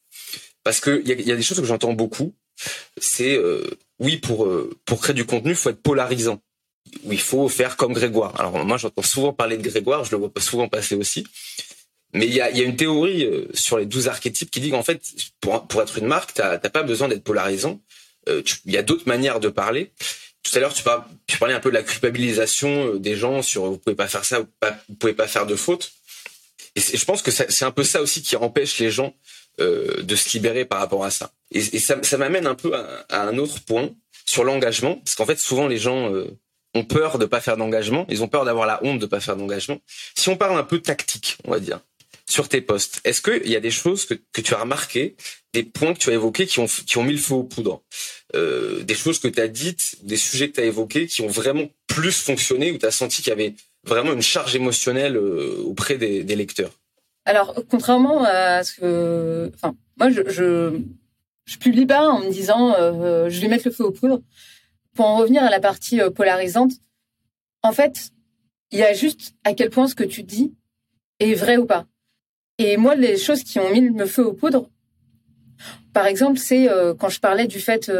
[0.62, 2.34] Parce que il y a, y a, des choses que j'entends beaucoup,
[2.96, 3.66] c'est euh,
[3.98, 6.40] oui pour euh, pour créer du contenu, il faut être polarisant.
[7.10, 8.38] Il faut faire comme Grégoire.
[8.40, 11.26] Alors moi j'entends souvent parler de Grégoire, je le vois souvent passer aussi.
[12.12, 14.70] Mais il y a, y a une théorie euh, sur les 12 archétypes qui dit
[14.70, 15.02] qu'en fait,
[15.40, 17.80] pour, pour être une marque, t'as pas besoin d'être polarisant.
[18.28, 19.92] Il y a d'autres manières de parler.
[20.44, 20.82] Tout à l'heure, tu,
[21.26, 24.40] tu parlais un peu de la culpabilisation des gens sur vous pouvez pas faire ça,
[24.40, 25.92] vous pouvez pas faire de faute.
[26.76, 29.14] Et je pense que c'est un peu ça aussi qui empêche les gens
[29.60, 31.32] euh, de se libérer par rapport à ça.
[31.52, 33.90] Et, ça, ça m'amène un peu à, à, un autre point
[34.26, 36.26] sur l'engagement, parce qu'en fait souvent les gens euh,
[36.74, 39.36] ont peur de pas faire d'engagement, ils ont peur d'avoir la honte de pas faire
[39.36, 39.80] d'engagement.
[40.16, 41.80] Si on parle un peu tactique, on va dire,
[42.28, 45.14] sur tes postes, est-ce qu'il y a des choses que, que tu as remarquées,
[45.52, 47.82] des points que tu as évoqués qui ont, qui ont mis le feu aux poudres,
[48.34, 51.28] euh, des choses que tu as dites, des sujets que tu as évoqués qui ont
[51.28, 53.54] vraiment plus fonctionné, où tu as senti qu'il y avait
[53.86, 56.72] vraiment une charge émotionnelle euh, auprès des, lecteurs
[57.26, 63.30] alors, contrairement à ce que, enfin, moi, je, je, publie pas en me disant, euh,
[63.30, 64.20] je vais mettre le feu aux poudres.
[64.94, 66.72] Pour en revenir à la partie euh, polarisante,
[67.62, 68.10] en fait,
[68.72, 70.52] il y a juste à quel point ce que tu dis
[71.18, 71.86] est vrai ou pas.
[72.58, 74.68] Et moi, les choses qui ont mis le feu aux poudres,
[75.94, 76.68] par exemple, c'est
[76.98, 77.90] quand je parlais du fait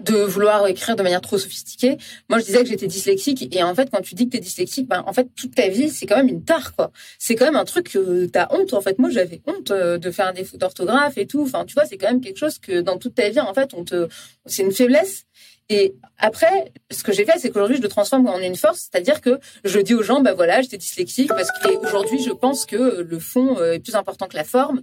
[0.00, 1.98] de vouloir écrire de manière trop sophistiquée.
[2.28, 3.54] Moi, je disais que j'étais dyslexique.
[3.54, 5.90] Et en fait, quand tu dis que t'es dyslexique, ben, en fait, toute ta vie,
[5.90, 6.90] c'est quand même une tare, quoi.
[7.18, 8.98] C'est quand même un truc que t'as honte, en fait.
[8.98, 11.42] Moi, j'avais honte euh, de faire des fautes d'orthographe et tout.
[11.42, 13.74] Enfin, tu vois, c'est quand même quelque chose que dans toute ta vie, en fait,
[13.74, 14.08] on te,
[14.46, 15.26] c'est une faiblesse.
[15.68, 19.20] Et après, ce que j'ai fait, c'est qu'aujourd'hui, je le transforme en une force, c'est-à-dire
[19.20, 23.18] que je dis aux gens, bah voilà, j'étais dyslexique parce qu'aujourd'hui, je pense que le
[23.20, 24.82] fond euh, est plus important que la forme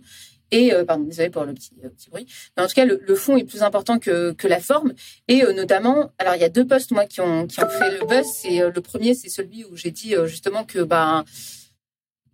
[0.52, 2.26] et euh, pardon, désolé pour le petit, euh, bruit,
[2.56, 4.94] mais en tout cas le, fond est plus important que, que la forme
[5.28, 7.98] et euh, notamment, alors il y a deux posts moi qui ont qui ont fait
[7.98, 8.26] le buzz.
[8.26, 11.26] C'est euh, le premier, c'est celui où j'ai dit euh, justement que ben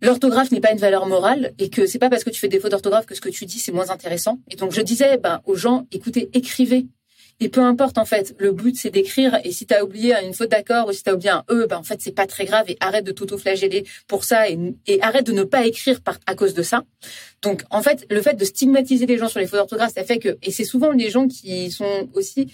[0.01, 2.59] l'orthographe n'est pas une valeur morale et que c'est pas parce que tu fais des
[2.59, 4.39] fautes d'orthographe que ce que tu dis c'est moins intéressant.
[4.49, 6.87] Et donc je disais ben aux gens, écoutez, écrivez
[7.43, 9.37] Et peu importe, en fait, le but, c'est d'écrire.
[9.43, 11.67] Et si tu as oublié une faute d'accord ou si tu as oublié un E,
[11.67, 15.01] ben, en fait, c'est pas très grave et arrête de t'auto-flageller pour ça et, et,
[15.01, 16.85] arrête de ne pas écrire par, à cause de ça.
[17.41, 20.19] Donc, en fait, le fait de stigmatiser les gens sur les fautes d'orthographe, ça fait
[20.19, 22.47] que, et c'est souvent les gens qui sont aussi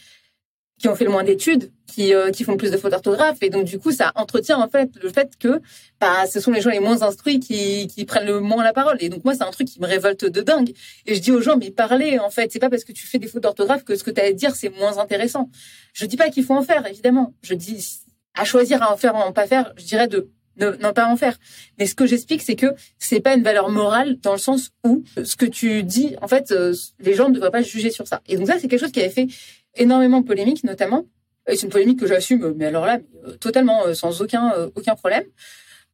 [0.79, 3.37] qui ont fait le moins d'études, qui, euh, qui font plus de fautes d'orthographe.
[3.41, 5.61] Et donc, du coup, ça entretient, en fait, le fait que
[5.99, 8.97] bah, ce sont les gens les moins instruits qui, qui prennent le moins la parole.
[9.01, 10.71] Et donc, moi, c'est un truc qui me révolte de dingue.
[11.05, 12.51] Et je dis aux gens, mais parlez, en fait.
[12.51, 14.31] C'est pas parce que tu fais des fautes d'orthographe que ce que tu as à
[14.31, 15.49] dire, c'est moins intéressant.
[15.93, 17.33] Je dis pas qu'il faut en faire, évidemment.
[17.41, 18.01] Je dis,
[18.35, 21.07] à choisir à en faire ou à en pas faire, je dirais de ne, pas
[21.07, 21.37] en faire.
[21.77, 22.67] Mais ce que j'explique, c'est que
[22.97, 26.51] c'est pas une valeur morale dans le sens où ce que tu dis, en fait,
[26.51, 28.21] euh, les gens ne devraient pas juger sur ça.
[28.27, 29.27] Et donc ça, c'est quelque chose qui avait fait
[29.75, 31.05] énormément de polémiques, notamment.
[31.47, 34.69] Et c'est une polémique que j'assume, mais alors là, euh, totalement euh, sans aucun euh,
[34.75, 35.23] aucun problème.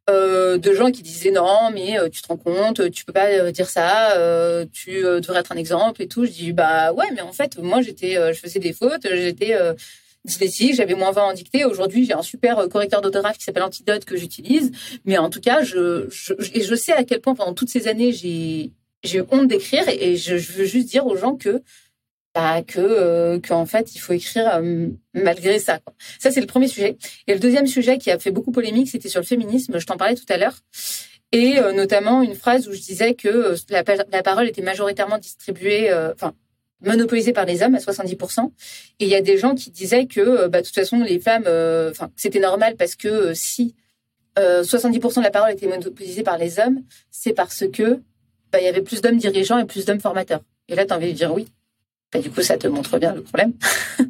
[0.08, 4.14] de gens qui disaient non, mais tu te rends compte, tu peux pas dire ça,
[4.72, 6.24] tu devrais être un exemple et tout.
[6.26, 9.56] Je dis bah ouais, mais en fait, moi j'étais, je faisais des fautes, j'étais
[10.24, 11.64] dyslexique, j'avais moins 20 en dictée.
[11.64, 14.70] Aujourd'hui, j'ai un super correcteur d'autographe qui s'appelle Antidote que j'utilise.
[15.04, 17.88] Mais en tout cas, je, je, et je sais à quel point pendant toutes ces
[17.88, 18.70] années, j'ai,
[19.02, 21.62] j'ai honte d'écrire et, je, je, veux juste dire aux gens que
[22.36, 25.80] bah, que euh, qu'en fait il faut écrire euh, malgré ça.
[26.18, 26.98] Ça c'est le premier sujet.
[27.26, 29.78] Et le deuxième sujet qui a fait beaucoup polémique, c'était sur le féminisme.
[29.78, 30.58] Je t'en parlais tout à l'heure.
[31.32, 33.82] Et euh, notamment une phrase où je disais que la,
[34.12, 36.34] la, parole était majoritairement distribuée, enfin
[36.82, 38.50] monopolisée par les hommes à 70%.
[39.00, 41.46] Et il y a des gens qui disaient que bah, de toute façon les femmes,
[41.90, 43.74] enfin c'était normal parce que si
[44.36, 48.02] 70% de la parole était monopolisée par les hommes, c'est parce que
[48.52, 50.42] bah, il y avait plus d'hommes dirigeants et plus d'hommes formateurs.
[50.68, 51.46] Et là, tu as envie de dire oui,
[52.14, 53.52] du coup, ça te montre bien le problème.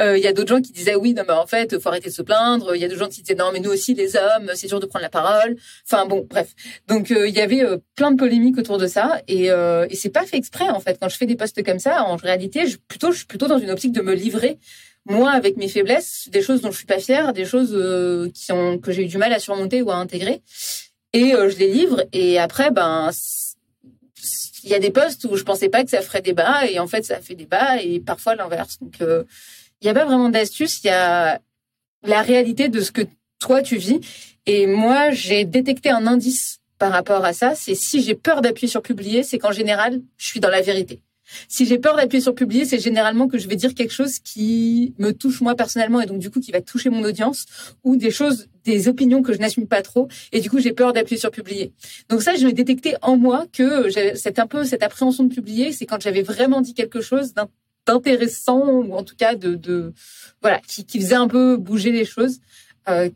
[0.00, 2.08] Euh, il y a d'autres gens qui disaient oui, non, mais en fait, faut arrêter
[2.08, 2.74] de se plaindre.
[2.74, 4.80] Il y a d'autres gens qui disaient non, mais nous aussi, les hommes, c'est dur
[4.80, 5.56] de prendre la parole.
[5.84, 6.54] Enfin bon, bref.
[6.88, 9.50] Donc euh, il y avait euh, plein de polémiques autour de ça, et,
[9.94, 10.98] c'est pas fait exprès en fait.
[11.00, 13.58] Quand je fais des posts comme ça, en réalité, je, plutôt, je suis plutôt dans
[13.58, 14.58] une optique de me livrer
[15.04, 17.70] moi avec mes faiblesses, des choses dont je suis pas fière, des choses
[18.34, 18.52] qui
[18.82, 20.42] que j'ai eu du mal à surmonter ou à intégrer,
[21.12, 22.04] et je les livre.
[22.12, 23.10] Et après, ben
[24.66, 26.88] il y a des postes où je pensais pas que ça ferait débat et en
[26.88, 28.78] fait ça fait débat et parfois l'inverse.
[28.80, 29.22] Donc euh,
[29.80, 31.40] il n'y a pas vraiment d'astuce, il y a
[32.02, 33.02] la réalité de ce que
[33.38, 34.00] toi tu vis
[34.44, 38.68] et moi j'ai détecté un indice par rapport à ça, c'est si j'ai peur d'appuyer
[38.68, 41.00] sur publier, c'est qu'en général, je suis dans la vérité.
[41.48, 44.94] Si j'ai peur d'appuyer sur publier, c'est généralement que je vais dire quelque chose qui
[44.98, 47.46] me touche moi personnellement et donc du coup qui va toucher mon audience
[47.84, 50.92] ou des choses, des opinions que je n'assume pas trop et du coup j'ai peur
[50.92, 51.72] d'appuyer sur publier.
[52.08, 55.72] Donc ça, je vais détecter en moi que c'est un peu cette appréhension de publier,
[55.72, 57.34] c'est quand j'avais vraiment dit quelque chose
[57.86, 59.92] d'intéressant ou en tout cas de,
[60.42, 62.40] voilà qui, faisait un peu bouger les choses,
[62.88, 63.08] euh,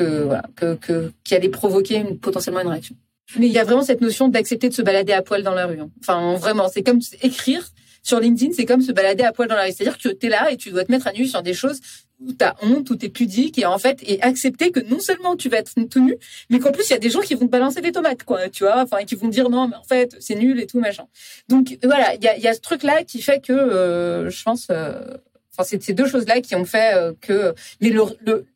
[0.00, 0.76] euh,
[1.24, 2.96] qui allait provoquer potentiellement une réaction.
[3.38, 5.66] Mais il y a vraiment cette notion d'accepter de se balader à poil dans la
[5.66, 5.80] rue.
[5.80, 5.90] Hein.
[6.00, 7.66] Enfin, vraiment, c'est comme écrire
[8.02, 9.72] sur LinkedIn, c'est comme se balader à poil dans la rue.
[9.72, 11.80] C'est-à-dire que tu es là et tu dois te mettre à nu sur des choses
[12.24, 15.00] où tu as honte, où tu es pudique et en fait, et accepter que non
[15.00, 16.16] seulement tu vas être tout nu,
[16.50, 18.48] mais qu'en plus, il y a des gens qui vont te balancer des tomates, quoi,
[18.48, 20.80] tu vois, enfin, qui vont te dire non, mais en fait, c'est nul et tout,
[20.80, 21.06] machin.
[21.48, 24.68] Donc, voilà, il y a, y a ce truc-là qui fait que, euh, je pense,
[24.70, 25.00] euh,
[25.52, 28.46] enfin, c'est ces deux choses-là qui ont fait euh, que, mais le, le,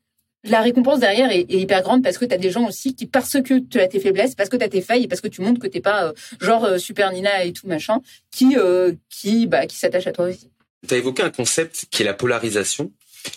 [0.49, 3.41] la récompense derrière est, hyper grande parce que tu as des gens aussi qui, parce
[3.41, 5.43] que tu as tes faiblesses, parce que tu as tes failles et parce que tu
[5.43, 9.47] montres que t'es pas euh, genre euh, super Nina et tout machin, qui, euh, qui,
[9.47, 10.51] bah, qui s'attachent à toi aussi.
[10.87, 12.93] Tu as évoqué un concept qui est la polarisation.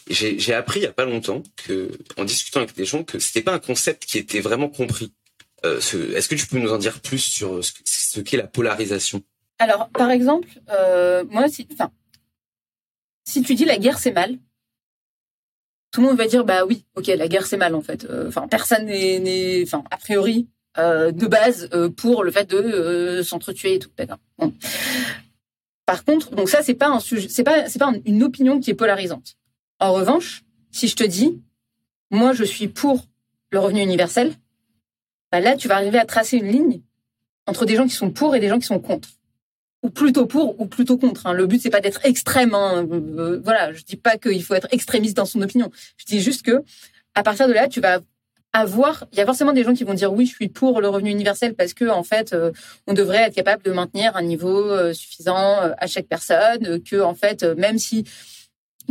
[0.07, 3.41] J'ai appris il y a pas longtemps que, en discutant avec des gens, que c'était
[3.41, 5.12] pas un concept qui était vraiment compris.
[5.64, 9.24] Est-ce que tu peux nous en dire plus sur ce, qu'est la polarisation?
[9.57, 10.47] Alors, par exemple,
[11.32, 11.91] moi, si, enfin,
[13.24, 14.38] si tu dis la guerre c'est mal,
[15.91, 18.05] tout le monde va dire bah oui, ok, la guerre c'est mal en fait.
[18.05, 23.21] Euh, enfin, personne n'est, enfin, a priori, euh, de base euh, pour le fait de
[23.23, 23.89] s'entretuer et tout.
[23.97, 24.19] D'accord.
[25.85, 28.69] Par contre, donc ça c'est pas un sujet, c'est pas c'est pas une opinion qui
[28.71, 29.35] est polarisante.
[29.79, 31.41] En revanche, si je te dis,
[32.11, 33.05] moi je suis pour
[33.51, 34.33] le revenu universel,
[35.31, 36.81] bah là tu vas arriver à tracer une ligne
[37.47, 39.09] entre des gens qui sont pour et des gens qui sont contre
[39.82, 41.27] ou plutôt pour ou plutôt contre.
[41.27, 41.34] Hein.
[41.34, 42.53] Le but c'est pas d'être extrême.
[42.53, 42.88] Hein.
[42.91, 45.71] Euh, voilà, je dis pas qu'il faut être extrémiste dans son opinion.
[45.97, 46.63] Je dis juste que
[47.15, 47.99] à partir de là, tu vas
[48.51, 50.89] avoir, il y a forcément des gens qui vont dire oui, je suis pour le
[50.89, 52.51] revenu universel parce que en fait, euh,
[52.88, 57.13] on devrait être capable de maintenir un niveau euh, suffisant à chaque personne, que en
[57.13, 58.05] fait, même si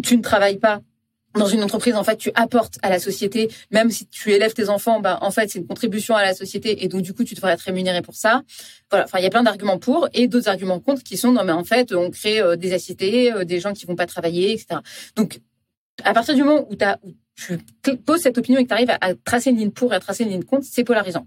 [0.02, 0.80] tu ne travailles pas
[1.34, 4.68] dans une entreprise, en fait, tu apportes à la société, même si tu élèves tes
[4.68, 7.34] enfants, bah, en fait, c'est une contribution à la société et donc, du coup, tu
[7.34, 8.42] devrais être rémunéré pour ça.
[8.90, 9.04] Voilà.
[9.04, 11.52] Enfin, il y a plein d'arguments pour et d'autres arguments contre qui sont, non, mais
[11.52, 14.80] en fait, on crée euh, des assistés, euh, des gens qui vont pas travailler, etc.
[15.16, 15.40] Donc,
[16.02, 16.76] à partir du moment où
[17.36, 20.00] tu poses cette opinion et que tu arrives à, tracer une ligne pour et à
[20.00, 21.26] tracer une ligne contre, c'est polarisant.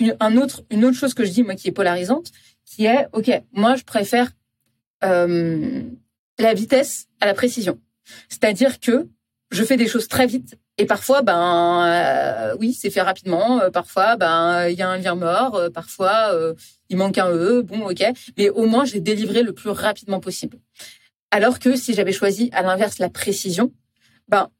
[0.00, 2.30] Une, un autre, une autre chose que je dis, moi, qui est polarisante,
[2.64, 4.30] qui est, OK, moi, je préfère,
[5.04, 5.82] euh,
[6.38, 7.78] la vitesse à la précision.
[8.28, 9.08] C'est-à-dire que
[9.50, 13.60] je fais des choses très vite et parfois, ben euh, oui, c'est fait rapidement.
[13.60, 15.56] Euh, parfois, ben il y a un lien mort.
[15.56, 16.32] Euh, parfois,
[16.88, 17.62] il manque un e.
[17.62, 18.04] Bon, ok.
[18.38, 20.58] Mais au moins, j'ai délivré le plus rapidement possible.
[21.32, 23.72] Alors que si j'avais choisi à l'inverse la précision,
[24.28, 24.50] ben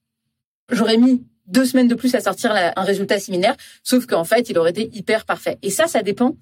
[0.71, 3.57] j'aurais mis deux semaines de plus à sortir un résultat similaire.
[3.83, 5.57] Sauf qu'en fait, il aurait été hyper parfait.
[5.63, 6.37] Et ça, ça dépend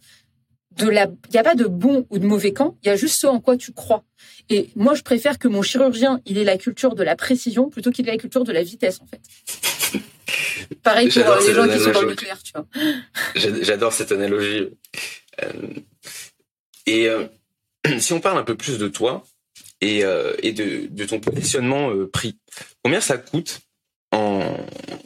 [0.78, 1.06] de la.
[1.28, 2.76] Il n'y a pas de bon ou de mauvais camp.
[2.82, 4.04] Il y a juste ce en quoi tu crois.
[4.48, 7.90] Et moi, je préfère que mon chirurgien, il ait la culture de la précision plutôt
[7.90, 9.20] qu'il ait la culture de la vitesse, en fait.
[10.82, 12.66] Pareil pour euh, les gens qui sont dans le nucléaire, tu vois.
[13.62, 14.68] J'adore cette analogie.
[15.42, 15.52] Euh,
[16.86, 17.26] et euh,
[17.98, 19.24] si on parle un peu plus de toi
[19.80, 20.04] et,
[20.42, 22.38] et de, de, ton positionnement prix,
[22.82, 23.60] combien ça coûte
[24.10, 24.56] en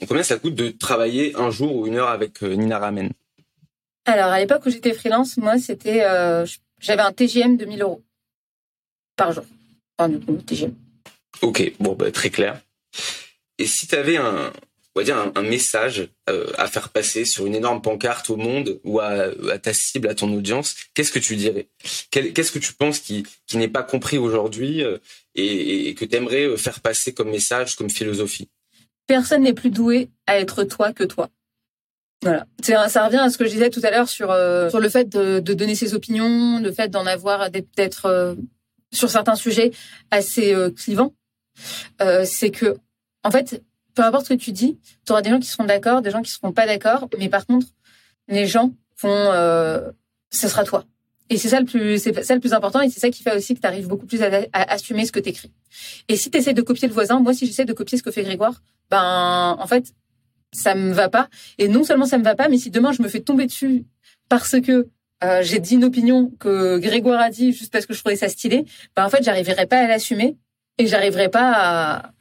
[0.07, 3.11] combien ça coûte de travailler un jour ou une heure avec Nina Ramen?
[4.07, 6.03] Alors à l'époque où j'étais freelance, moi c'était
[6.81, 8.03] j'avais un TGM de 1000 euros
[9.17, 9.45] par jour.
[9.99, 10.75] Enfin, du coup, TGM.
[11.43, 12.61] Ok, bon, bah, très clair.
[13.59, 14.51] Et si tu avais un,
[14.95, 18.81] on va dire un, message euh, à faire passer sur une énorme pancarte au monde
[18.85, 21.69] ou à, ta cible, à ton audience, qu'est-ce que tu dirais?
[22.11, 24.99] Qu'est-ce que tu penses qui, qui n'est pas compris aujourd'hui euh,
[25.35, 28.49] et, que tu aimerais euh, faire passer comme message, comme philosophie?
[29.07, 31.29] Personne n'est plus doué à être toi que toi.
[32.23, 32.47] Voilà.
[32.63, 34.27] Ça revient à ce que je disais tout à l'heure sur,
[34.71, 38.37] sur le fait de, de, donner ses opinions, le fait d'en avoir, d'être
[38.93, 39.73] sur certains sujets
[40.11, 41.15] assez euh, clivants,
[42.01, 42.77] euh, c'est que,
[43.25, 43.63] en fait,
[43.95, 46.23] peu importe ce que tu dis, tu auras des gens qui seront d'accord, des gens
[46.23, 47.67] qui seront pas d'accord, mais par contre,
[48.29, 49.91] les gens vont, euh,
[50.31, 50.85] ce sera toi.
[51.29, 53.37] Et c'est ça le plus, c'est ça le plus important, et c'est ça qui fait
[53.37, 55.53] aussi que tu arrives beaucoup plus à, assumer ce que tu écris.
[56.09, 58.25] Et si tu de copier le voisin, moi si j'essaie de copier ce que fait
[58.25, 59.95] Grégoire, ben en fait,
[60.53, 61.29] ça me va pas.
[61.59, 63.85] Et non seulement ça me va pas, mais si demain je me fais tomber dessus
[64.29, 64.89] parce que
[65.23, 68.29] euh, j'ai dit une opinion que Grégoire a dit juste parce que je trouvais ça
[68.29, 68.65] stylé,
[68.97, 70.37] bah en fait j'arriverai pas à l'assumer
[70.79, 72.13] et j'arriverai pas à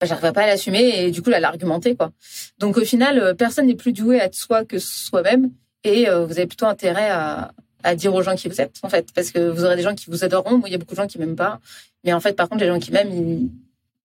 [0.00, 2.12] bah, pas à l'assumer et du coup à l'argumenter quoi.
[2.58, 5.50] Donc au final euh, personne n'est plus doué à être soi que soi-même
[5.84, 7.52] et euh, vous avez plutôt intérêt à,
[7.96, 10.08] dire aux gens qui vous êtes en fait parce que vous aurez des gens qui
[10.08, 11.60] vous adoreront, il y a beaucoup de gens qui m'aiment pas,
[12.04, 13.50] mais en fait par contre les gens qui m'aiment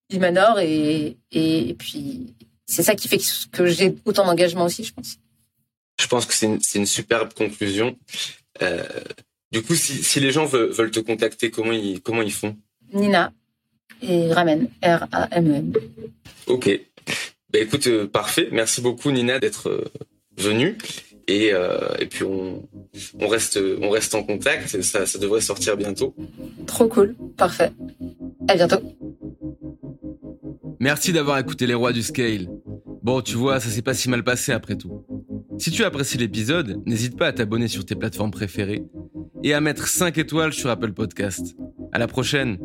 [0.10, 0.24] ils,
[0.60, 2.34] et, et, et puis
[2.68, 3.20] c'est ça qui fait
[3.52, 5.18] que j'ai autant d'engagement aussi je pense.
[6.00, 7.98] Je pense que c'est une, une, superbe conclusion.
[8.62, 8.84] Euh,
[9.52, 12.56] du coup, si, si, les gens veulent, veulent, te contacter, comment ils, comment ils font?
[12.94, 13.34] Nina
[14.04, 15.74] et Ramen, R-A-M-E-N.
[16.46, 16.70] Ok.
[17.50, 18.50] Ben écoute, euh, parfait.
[18.52, 19.86] Merci beaucoup Nina d'être euh,
[20.38, 20.78] venue.
[21.30, 21.52] Et,
[22.00, 22.70] et puis on,
[23.20, 24.82] on, reste, on reste en contact.
[24.82, 26.16] Ça, ça devrait sortir bientôt.
[26.68, 27.18] Trop cool.
[27.36, 27.74] Parfait.
[28.48, 28.78] À bientôt.
[30.80, 32.48] Merci d'avoir écouté les rois du scale.
[33.04, 35.06] Bon, tu vois, ça s'est pas si mal passé après tout.
[35.58, 38.84] Si tu apprécies l'épisode, n'hésite pas à t'abonner sur tes plateformes préférées
[39.44, 41.56] et à mettre 5 étoiles sur Apple Podcast.
[41.92, 42.60] À la prochaine!